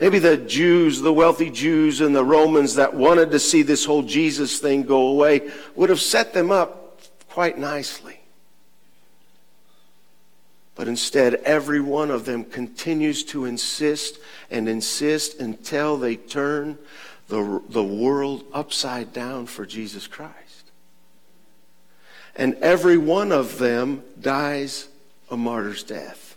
[0.00, 4.02] Maybe the Jews, the wealthy Jews and the Romans that wanted to see this whole
[4.02, 8.21] Jesus thing go away would have set them up quite nicely.
[10.74, 14.18] But instead, every one of them continues to insist
[14.50, 16.78] and insist until they turn
[17.28, 20.70] the, the world upside down for Jesus Christ.
[22.34, 24.88] And every one of them dies
[25.30, 26.36] a martyr's death.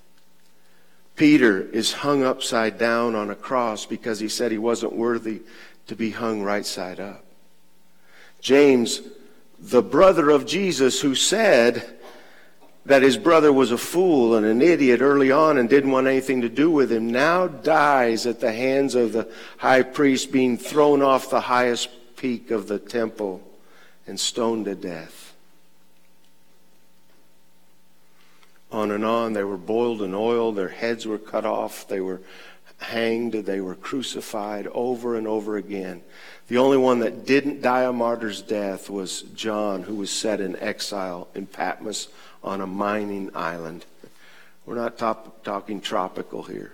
[1.16, 5.42] Peter is hung upside down on a cross because he said he wasn't worthy
[5.88, 7.24] to be hung right side up.
[8.42, 9.02] James,
[9.58, 11.95] the brother of Jesus, who said,
[12.86, 16.42] that his brother was a fool and an idiot early on and didn't want anything
[16.42, 19.28] to do with him, now dies at the hands of the
[19.58, 23.42] high priest, being thrown off the highest peak of the temple
[24.06, 25.34] and stoned to death.
[28.72, 32.22] On and on, they were boiled in oil, their heads were cut off, they were
[32.78, 36.02] hanged, they were crucified over and over again.
[36.48, 40.56] The only one that didn't die a martyr's death was John, who was set in
[40.58, 42.10] exile in Patmos
[42.46, 43.86] on a mining island.
[44.66, 46.72] We're not top, talking tropical here.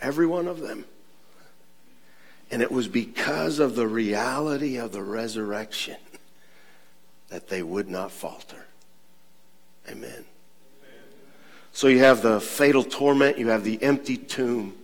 [0.00, 0.84] Every one of them.
[2.50, 5.96] And it was because of the reality of the resurrection
[7.28, 8.66] that they would not falter.
[9.88, 10.24] Amen.
[11.72, 14.74] So you have the fatal torment, you have the empty tomb,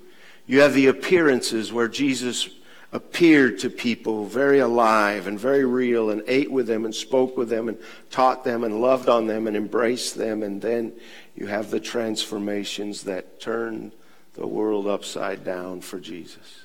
[0.46, 2.48] you have the appearances where Jesus
[2.92, 7.48] appeared to people very alive and very real and ate with them and spoke with
[7.48, 7.78] them and
[8.10, 10.42] taught them and loved on them and embraced them.
[10.42, 10.92] And then
[11.34, 13.92] you have the transformations that turn
[14.34, 16.60] the world upside down for Jesus.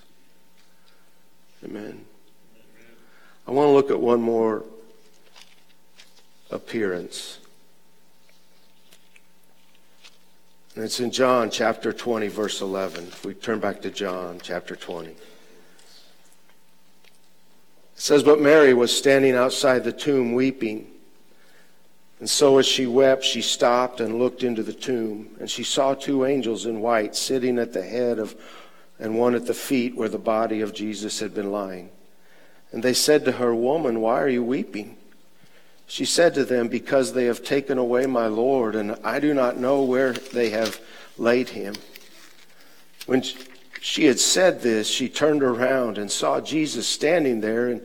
[1.63, 2.05] Amen.
[3.47, 4.63] I want to look at one more
[6.51, 7.39] appearance.
[10.75, 13.07] And it's in John chapter 20, verse 11.
[13.07, 15.15] If we turn back to John chapter 20.
[18.01, 20.87] It says, But Mary was standing outside the tomb weeping.
[22.19, 25.29] And so as she wept, she stopped and looked into the tomb.
[25.39, 28.35] And she saw two angels in white sitting at the head of
[28.97, 31.91] and one at the feet where the body of Jesus had been lying.
[32.71, 34.97] And they said to her, Woman, why are you weeping?
[35.85, 39.57] She said to them, Because they have taken away my Lord, and I do not
[39.57, 40.81] know where they have
[41.19, 41.75] laid him.
[43.05, 43.37] When she
[44.05, 47.81] had said this, she turned around and saw Jesus standing there and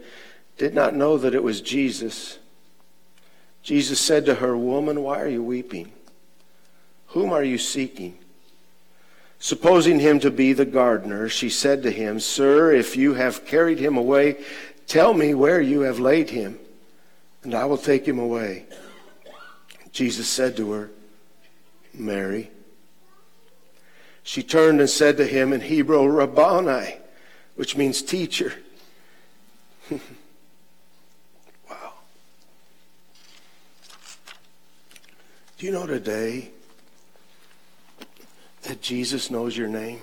[0.59, 2.39] did not know that it was Jesus.
[3.63, 5.91] Jesus said to her, Woman, why are you weeping?
[7.09, 8.19] Whom are you seeking?
[9.39, 13.79] Supposing him to be the gardener, she said to him, Sir, if you have carried
[13.79, 14.45] him away,
[14.87, 16.59] tell me where you have laid him,
[17.43, 18.67] and I will take him away.
[19.93, 20.91] Jesus said to her,
[21.95, 22.51] Mary.
[24.27, 26.97] She turned and said to him in Hebrew, Rabboni,
[27.55, 28.55] which means teacher.
[29.93, 30.01] wow.
[35.57, 36.51] Do you know today
[38.65, 40.01] that Jesus knows your name?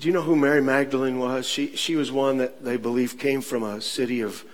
[0.00, 1.46] Do you know who Mary Magdalene was?
[1.46, 4.44] She, she was one that they believe came from a city of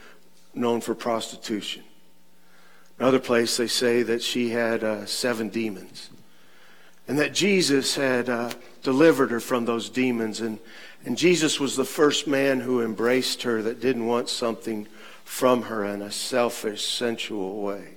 [0.53, 1.85] known for prostitution.
[2.99, 6.11] Another place, they say that she had uh, seven demons.
[7.09, 10.41] And that Jesus had uh, delivered her from those demons.
[10.41, 10.59] And,
[11.05, 14.87] and Jesus was the first man who embraced her that didn't want something
[15.25, 17.95] from her in a selfish, sensual way.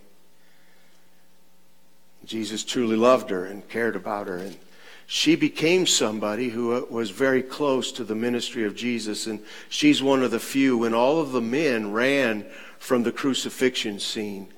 [2.25, 4.37] Jesus truly loved her and cared about her.
[4.37, 4.57] And
[5.05, 9.27] she became somebody who uh, was very close to the ministry of Jesus.
[9.27, 9.39] And
[9.69, 10.79] she's one of the few.
[10.79, 12.45] When all of the men ran
[12.79, 14.49] from the crucifixion scene,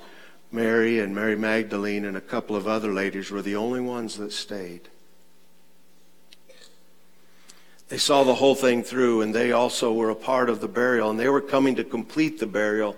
[0.51, 4.31] Mary and Mary Magdalene and a couple of other ladies were the only ones that
[4.31, 4.89] stayed.
[7.89, 11.09] They saw the whole thing through, and they also were a part of the burial,
[11.09, 12.95] and they were coming to complete the burial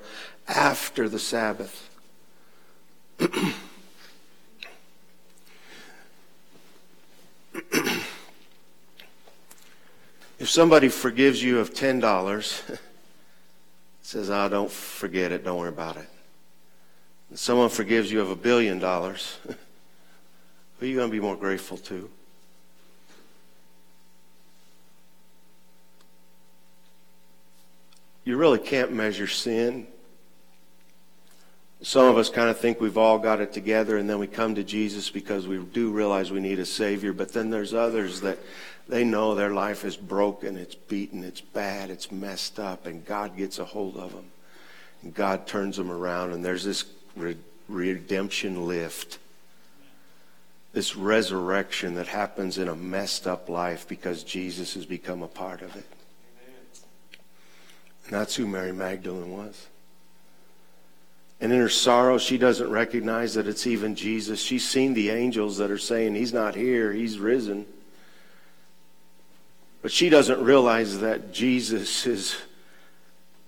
[0.48, 1.90] after the Sabbath.
[10.40, 12.80] if somebody forgives you of $10,
[14.02, 16.11] says, I oh, don't forget it, don't worry about it
[17.34, 21.78] someone forgives you of a billion dollars, who are you going to be more grateful
[21.78, 22.10] to?
[28.24, 29.88] You really can't measure sin
[31.84, 34.54] Some of us kind of think we've all got it together, and then we come
[34.54, 37.12] to Jesus because we do realize we need a Savior.
[37.12, 38.38] But then there's others that
[38.88, 43.36] they know their life is broken, it's beaten, it's bad, it's messed up, and God
[43.36, 44.26] gets a hold of them.
[45.02, 46.84] And God turns them around, and there's this
[47.16, 47.38] re-
[47.68, 49.20] redemption lift,
[50.74, 55.62] this resurrection that happens in a messed up life because Jesus has become a part
[55.62, 55.86] of it.
[58.06, 59.68] And that's who Mary Magdalene was.
[61.42, 64.40] And in her sorrow, she doesn't recognize that it's even Jesus.
[64.40, 67.66] She's seen the angels that are saying, He's not here, He's risen.
[69.82, 72.36] But she doesn't realize that Jesus is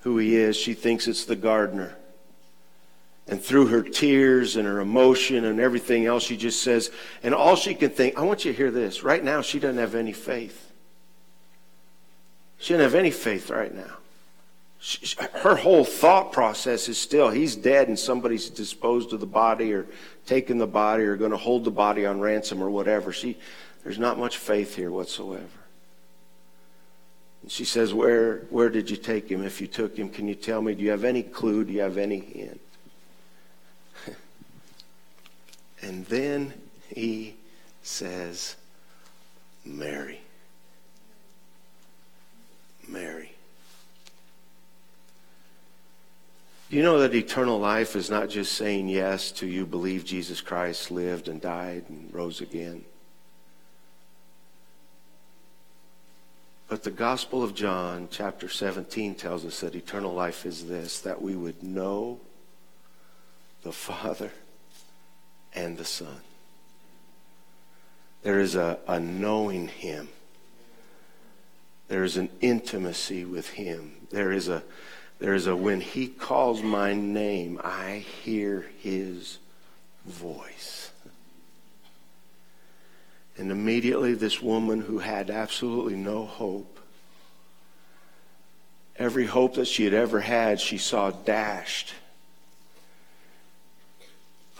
[0.01, 0.57] who He is.
[0.57, 1.95] She thinks it's the gardener.
[3.28, 6.91] And through her tears and her emotion and everything else, she just says,
[7.24, 9.01] and all she can think, I want you to hear this.
[9.01, 10.71] Right now, she doesn't have any faith.
[12.57, 13.97] She doesn't have any faith right now
[15.36, 19.86] her whole thought process is still he's dead and somebody's disposed of the body or
[20.26, 23.13] taken the body or going to hold the body on ransom or whatever.
[23.13, 23.38] She,
[23.84, 25.47] there's not much faith here whatsoever.
[27.41, 29.43] And she says, where, where did you take him?
[29.43, 30.76] If you took him, can you tell me?
[30.76, 31.63] Do you have any clue?
[31.63, 32.59] Do you have any hint?
[35.84, 36.53] And then
[36.88, 37.36] he
[37.81, 38.55] says,
[39.65, 40.21] Mary.
[42.88, 43.31] Mary.
[46.69, 50.41] Do you know that eternal life is not just saying yes to you believe Jesus
[50.41, 52.84] Christ lived and died and rose again?
[56.67, 61.21] But the Gospel of John, chapter 17, tells us that eternal life is this that
[61.21, 62.19] we would know
[63.61, 64.31] the Father
[65.56, 66.22] and the Son.
[68.24, 70.10] There is a, a knowing Him,
[71.88, 74.64] there is an intimacy with Him, there is a
[75.24, 79.38] there's a when he calls my name, I hear his
[80.06, 80.91] voice.
[83.38, 86.78] And immediately, this woman who had absolutely no hope,
[88.97, 91.93] every hope that she had ever had, she saw dashed,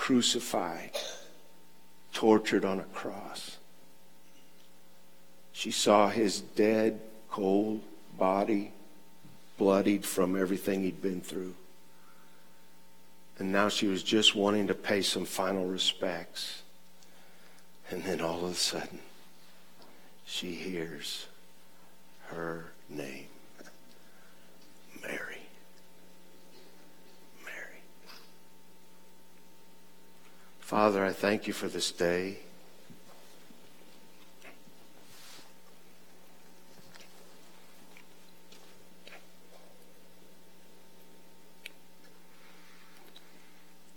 [0.04, 0.92] crucified,
[2.12, 3.56] tortured on a cross.
[5.54, 7.00] She saw his dead,
[7.32, 7.80] cold
[8.18, 8.74] body
[9.58, 11.56] bloodied from everything he'd been through.
[13.40, 16.64] And now she was just wanting to pay some final respects.
[17.90, 19.00] And then all of a sudden,
[20.26, 21.28] she hears
[22.28, 23.28] her name
[25.02, 25.44] Mary.
[27.46, 27.80] Mary.
[30.64, 32.38] Father, I thank you for this day.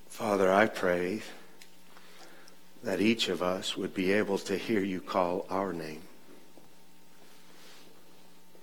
[0.09, 1.23] Father, I pray
[2.83, 6.03] that each of us would be able to hear you call our name.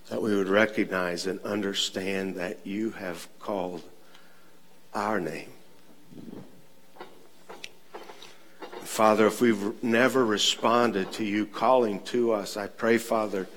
[0.10, 3.82] That we would recognize and understand that you have called
[4.94, 5.52] our name.
[8.94, 13.48] Father, if we've never responded to you calling to us, I pray, Father,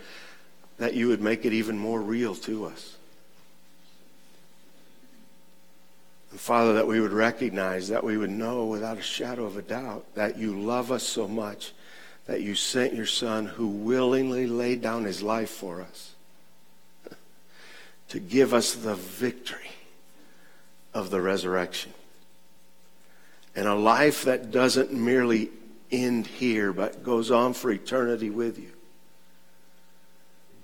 [0.79, 2.97] that you would make it even more real to us.
[6.31, 9.63] And Father, that we would recognize, that we would know without a shadow of a
[9.63, 11.75] doubt that you love us so much
[12.25, 16.15] that you sent your Son who willingly laid down his life for us
[18.09, 19.73] to give us the victory
[20.95, 21.93] of the resurrection.
[23.57, 25.51] And a life that doesn't merely
[25.91, 28.71] end here, but goes on for eternity with you.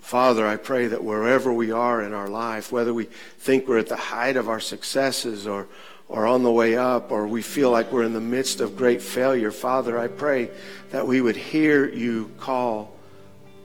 [0.01, 3.05] Father, I pray that wherever we are in our life, whether we
[3.39, 5.69] think we're at the height of our successes or,
[6.09, 9.01] or on the way up, or we feel like we're in the midst of great
[9.01, 10.51] failure, Father, I pray
[10.91, 12.95] that we would hear you call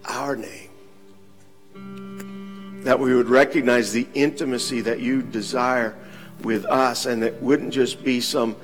[0.05, 0.69] our name.
[2.84, 5.97] That we would recognize the intimacy that you desire
[6.43, 8.55] with us, and it wouldn't just be some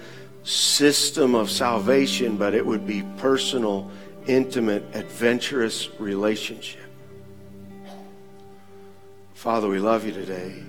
[0.43, 3.89] system of salvation, but it would be personal,
[4.27, 6.81] intimate, adventurous relationship.
[9.33, 10.63] Father, we love you today.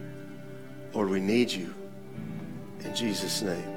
[0.93, 1.75] Lord, we need you.
[2.85, 3.75] In Jesus' name.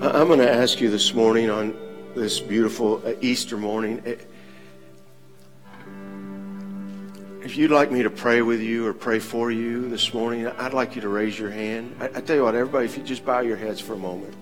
[0.00, 1.76] I'm going to ask you this morning on
[2.14, 4.02] this beautiful uh, Easter morning.
[4.04, 4.16] Eh,
[7.42, 10.74] if you'd like me to pray with you or pray for you this morning, I'd
[10.74, 11.96] like you to raise your hand.
[12.00, 14.34] I, I tell you what, everybody, if you just bow your heads for a moment,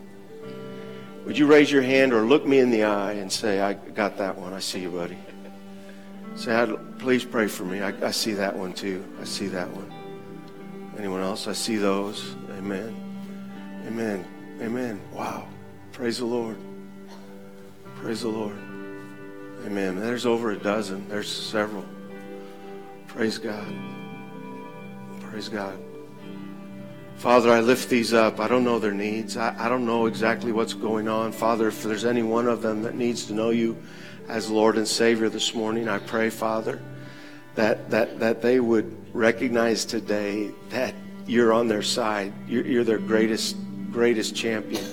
[1.27, 4.16] would you raise your hand or look me in the eye and say, I got
[4.18, 4.53] that one.
[4.53, 5.18] I see you, buddy.
[6.37, 7.83] Say, please pray for me.
[7.83, 9.05] I, I see that one too.
[9.20, 9.93] I see that one.
[10.97, 11.49] Anyone else?
[11.49, 12.37] I see those.
[12.57, 12.95] Amen.
[13.89, 14.24] Amen.
[14.62, 15.01] Amen.
[15.12, 15.49] Wow.
[15.91, 16.59] Praise the Lord.
[17.97, 18.57] Praise the Lord.
[19.64, 19.99] Amen.
[19.99, 21.09] There's over a dozen.
[21.09, 21.85] There's several.
[23.09, 23.66] Praise God.
[25.22, 25.77] Praise God.
[27.17, 28.41] Father, I lift these up.
[28.41, 29.39] I don't know their needs.
[29.39, 31.33] I, I don't know exactly what's going on.
[31.33, 33.77] Father, if there's any one of them that needs to know you
[34.29, 36.81] as Lord and Savior this morning, I pray, Father,
[37.55, 40.95] that, that, that they would recognize today that
[41.27, 42.35] you're on their side.
[42.47, 43.57] You're, you're their greatest,
[43.91, 44.85] greatest champion.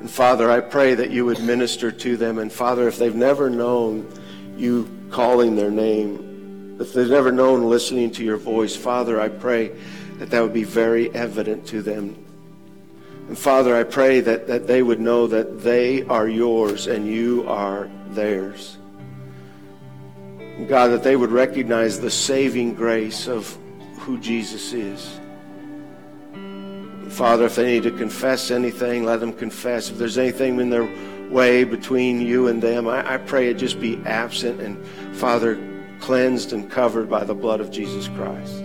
[0.00, 2.38] And Father, I pray that you would minister to them.
[2.38, 4.06] And Father, if they've never known
[4.58, 9.72] you calling their name, if they've never known listening to your voice, Father, I pray
[10.22, 12.14] that that would be very evident to them.
[13.26, 17.44] And Father, I pray that, that they would know that they are yours and you
[17.48, 18.78] are theirs.
[20.38, 23.58] And God, that they would recognize the saving grace of
[23.98, 25.18] who Jesus is.
[27.08, 29.90] Father, if they need to confess anything, let them confess.
[29.90, 30.88] If there's anything in their
[31.32, 35.58] way between you and them, I, I pray it just be absent and, Father,
[35.98, 38.62] cleansed and covered by the blood of Jesus Christ.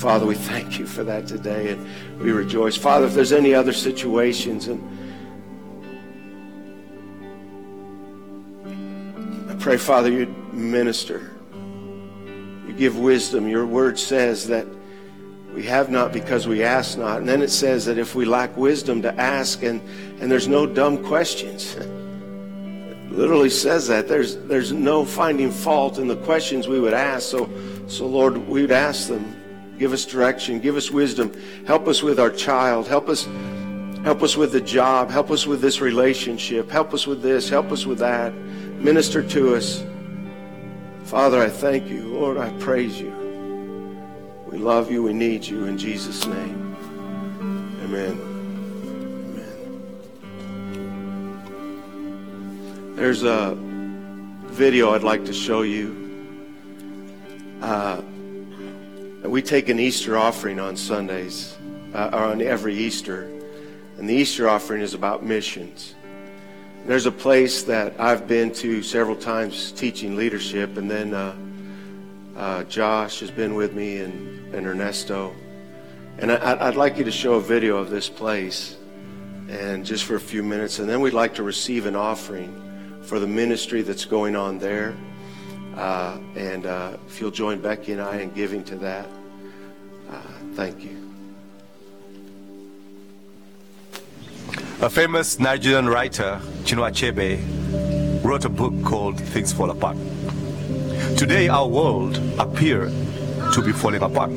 [0.00, 1.86] Father, we thank you for that today and
[2.18, 2.74] we rejoice.
[2.74, 4.80] Father, if there's any other situations and
[9.50, 11.30] I pray, Father, you'd minister.
[12.66, 13.46] You give wisdom.
[13.46, 14.66] Your word says that
[15.52, 17.18] we have not because we ask not.
[17.18, 19.82] And then it says that if we lack wisdom to ask, and,
[20.18, 21.74] and there's no dumb questions.
[21.74, 24.08] It literally says that.
[24.08, 27.28] There's, there's no finding fault in the questions we would ask.
[27.28, 27.50] So,
[27.86, 29.39] so, Lord, we would ask them.
[29.80, 30.60] Give us direction.
[30.60, 31.32] Give us wisdom.
[31.66, 32.86] Help us with our child.
[32.86, 33.26] Help us,
[34.04, 35.08] help us with the job.
[35.10, 36.70] Help us with this relationship.
[36.70, 37.48] Help us with this.
[37.48, 38.34] Help us with that.
[38.34, 39.82] Minister to us.
[41.04, 42.02] Father, I thank you.
[42.02, 43.10] Lord, I praise you.
[44.50, 45.02] We love you.
[45.02, 45.64] We need you.
[45.64, 46.76] In Jesus' name.
[47.82, 48.20] Amen.
[52.84, 52.96] Amen.
[52.96, 53.56] There's a
[54.48, 55.96] video I'd like to show you.
[57.62, 58.02] Uh,
[59.22, 61.56] we take an Easter offering on Sundays,
[61.94, 63.22] uh, or on every Easter.
[63.98, 65.94] And the Easter offering is about missions.
[66.86, 71.36] There's a place that I've been to several times teaching leadership, and then uh,
[72.36, 75.34] uh, Josh has been with me and, and Ernesto.
[76.18, 78.76] And I, would like you to show a video of this place,
[79.48, 83.18] and just for a few minutes, and then we'd like to receive an offering for
[83.18, 84.96] the ministry that's going on there.
[85.76, 89.06] Uh, and uh, if you'll join Becky and I in giving to that,
[90.10, 90.20] uh,
[90.54, 91.10] thank you.
[94.82, 99.96] A famous Nigerian writer, Chinua Achebe, wrote a book called Things Fall Apart.
[101.16, 102.92] Today, our world appears
[103.54, 104.30] to be falling apart.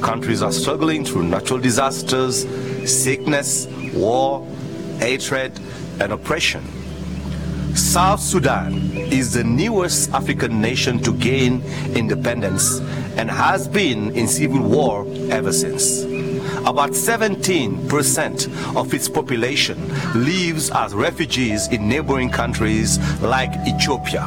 [0.00, 2.46] Countries are struggling through natural disasters,
[2.90, 4.46] sickness, war,
[4.98, 5.52] hatred,
[6.00, 6.62] and oppression.
[7.76, 8.72] South Sudan
[9.12, 11.62] is the newest African nation to gain
[11.94, 12.78] independence
[13.18, 16.02] and has been in civil war ever since.
[16.64, 19.76] About 17% of its population
[20.14, 24.26] lives as refugees in neighboring countries like Ethiopia.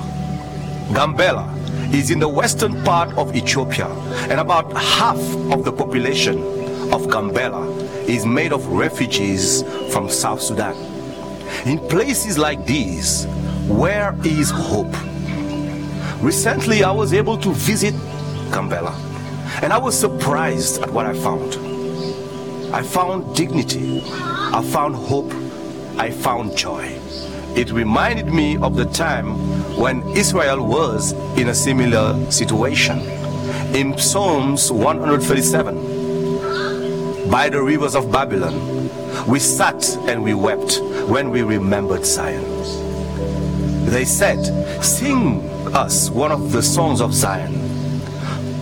[0.94, 1.48] Gambela
[1.92, 3.88] is in the western part of Ethiopia,
[4.30, 5.18] and about half
[5.52, 6.38] of the population
[6.94, 7.66] of Gambela
[8.08, 10.89] is made of refugees from South Sudan.
[11.66, 13.26] In places like these,
[13.68, 14.94] where is hope?
[16.22, 17.94] Recently, I was able to visit
[18.52, 18.94] Gambela,
[19.62, 21.56] and I was surprised at what I found.
[22.74, 25.32] I found dignity, I found hope,
[25.98, 27.00] I found joy.
[27.56, 29.36] It reminded me of the time
[29.76, 33.00] when Israel was in a similar situation.
[33.76, 38.90] In Psalms 137, by the rivers of Babylon,
[39.28, 42.44] we sat and we wept when we remembered Zion.
[43.86, 44.40] They said,
[44.84, 45.42] Sing
[45.74, 47.54] us one of the songs of Zion.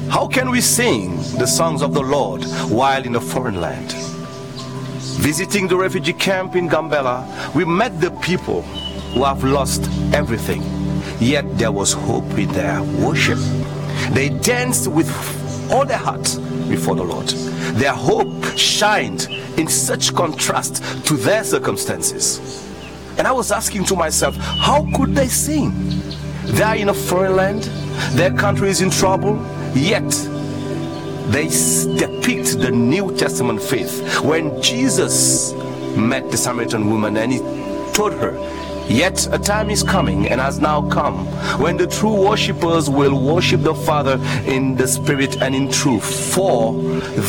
[0.10, 3.92] How can we sing the songs of the Lord while in a foreign land?
[5.20, 8.62] Visiting the refugee camp in Gambela, we met the people
[9.14, 9.84] who have lost
[10.14, 10.64] everything.
[11.20, 13.40] Yet there was hope in their worship.
[14.12, 15.10] They danced with
[15.72, 16.36] all their hearts
[16.70, 17.28] before the Lord.
[17.78, 19.28] Their hope shined
[19.58, 22.64] in such contrast to their circumstances.
[23.18, 25.72] And I was asking to myself, how could they sing?
[26.46, 27.64] They are in a foreign land,
[28.14, 29.36] their country is in trouble,
[29.74, 30.10] yet
[31.32, 31.48] they
[31.98, 34.22] depict the New Testament faith.
[34.22, 35.54] When Jesus
[35.98, 37.40] met the Samaritan woman and he
[37.94, 38.32] told her,
[38.90, 41.26] Yet a time is coming and has now come
[41.60, 46.34] when the true worshippers will worship the Father in the Spirit and in truth.
[46.34, 46.74] For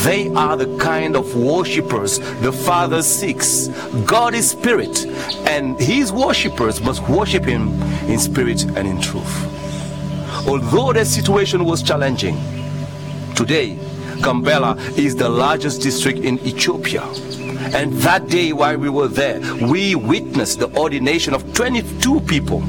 [0.05, 3.67] they are the kind of worshippers the Father seeks.
[4.05, 5.05] God is Spirit,
[5.47, 10.47] and His worshippers must worship Him in spirit and in truth.
[10.47, 12.37] Although the situation was challenging,
[13.35, 13.75] today
[14.21, 17.03] Gambela is the largest district in Ethiopia.
[17.73, 22.63] And that day while we were there, we witnessed the ordination of 22 people.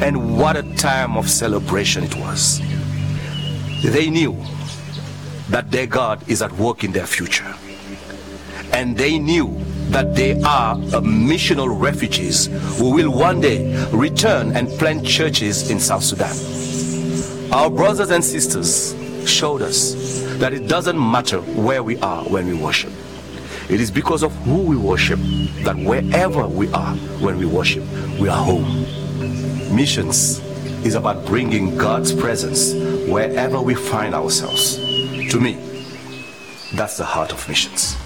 [0.00, 2.60] And what a time of celebration it was.
[3.82, 4.36] They knew
[5.48, 7.54] that their God is at work in their future.
[8.72, 9.58] And they knew
[9.90, 12.46] that they are a missional refugees
[12.78, 16.34] who will one day return and plant churches in South Sudan.
[17.52, 18.94] Our brothers and sisters
[19.28, 19.94] showed us
[20.38, 22.92] that it doesn't matter where we are when we worship.
[23.72, 25.18] It is because of who we worship
[25.64, 26.94] that wherever we are
[27.24, 27.82] when we worship,
[28.20, 28.84] we are home.
[29.74, 30.40] Missions
[30.84, 32.74] is about bringing God's presence
[33.10, 34.76] wherever we find ourselves.
[35.30, 35.54] To me,
[36.74, 37.96] that's the heart of missions.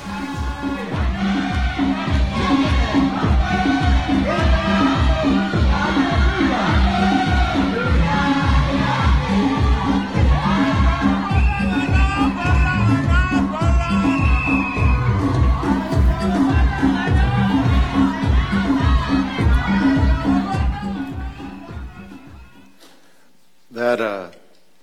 [23.76, 24.30] That uh,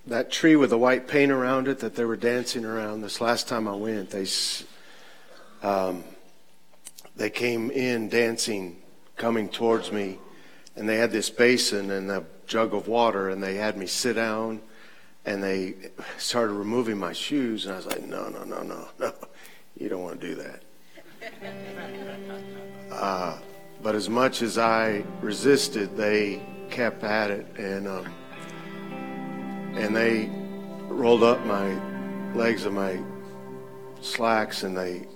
[0.06, 3.02] that tree with the white paint around it that they were dancing around.
[3.02, 4.28] This last time I went, they
[5.64, 6.04] um,
[7.16, 8.78] they came in dancing,
[9.16, 10.20] coming towards me,
[10.76, 14.14] and they had this basin and a jug of water, and they had me sit
[14.14, 14.62] down,
[15.26, 15.74] and they
[16.20, 19.14] started removing my shoes, and I was like, no, no, no, no, no,
[19.76, 20.64] you don't want to do that.
[22.92, 23.36] Uh,
[23.82, 27.88] but as much as I resisted, they kept at it, and.
[27.88, 28.14] Um,
[29.76, 30.30] and they
[30.88, 33.00] rolled up my legs of my
[34.02, 35.08] slacks and they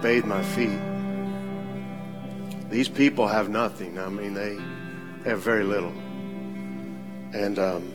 [0.00, 0.80] bathed my feet.
[2.70, 3.98] These people have nothing.
[3.98, 4.58] I mean, they
[5.28, 5.92] have very little,
[7.32, 7.92] and um,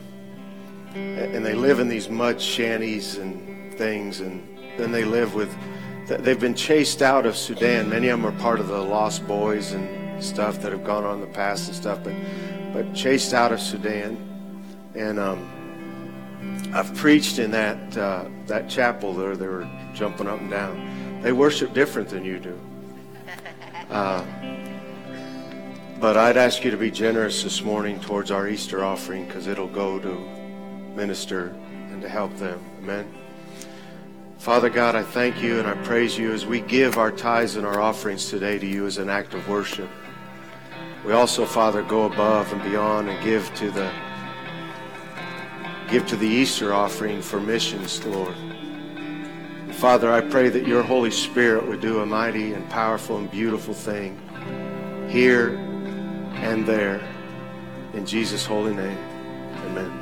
[0.94, 4.42] and they live in these mud shanties and things, and
[4.78, 5.54] then they live with.
[6.08, 7.88] They've been chased out of Sudan.
[7.88, 11.16] Many of them are part of the Lost Boys and stuff that have gone on
[11.16, 12.14] in the past and stuff, but
[12.72, 14.16] but chased out of Sudan,
[14.94, 15.61] and um,
[16.72, 19.36] I've preached in that uh, that chapel there.
[19.36, 21.20] They were jumping up and down.
[21.22, 22.58] They worship different than you do.
[23.90, 24.24] Uh,
[26.00, 29.68] but I'd ask you to be generous this morning towards our Easter offering because it'll
[29.68, 30.14] go to
[30.96, 31.48] minister
[31.90, 32.58] and to help them.
[32.78, 33.12] Amen.
[34.38, 37.66] Father God, I thank you and I praise you as we give our tithes and
[37.66, 39.90] our offerings today to you as an act of worship.
[41.04, 43.92] We also, Father, go above and beyond and give to the
[45.88, 48.34] give to the Easter offering for missions, Lord.
[49.72, 53.74] Father, I pray that your Holy Spirit would do a mighty and powerful and beautiful
[53.74, 54.18] thing
[55.08, 55.56] here
[56.34, 57.00] and there.
[57.94, 58.98] In Jesus' holy name,
[59.66, 60.01] amen.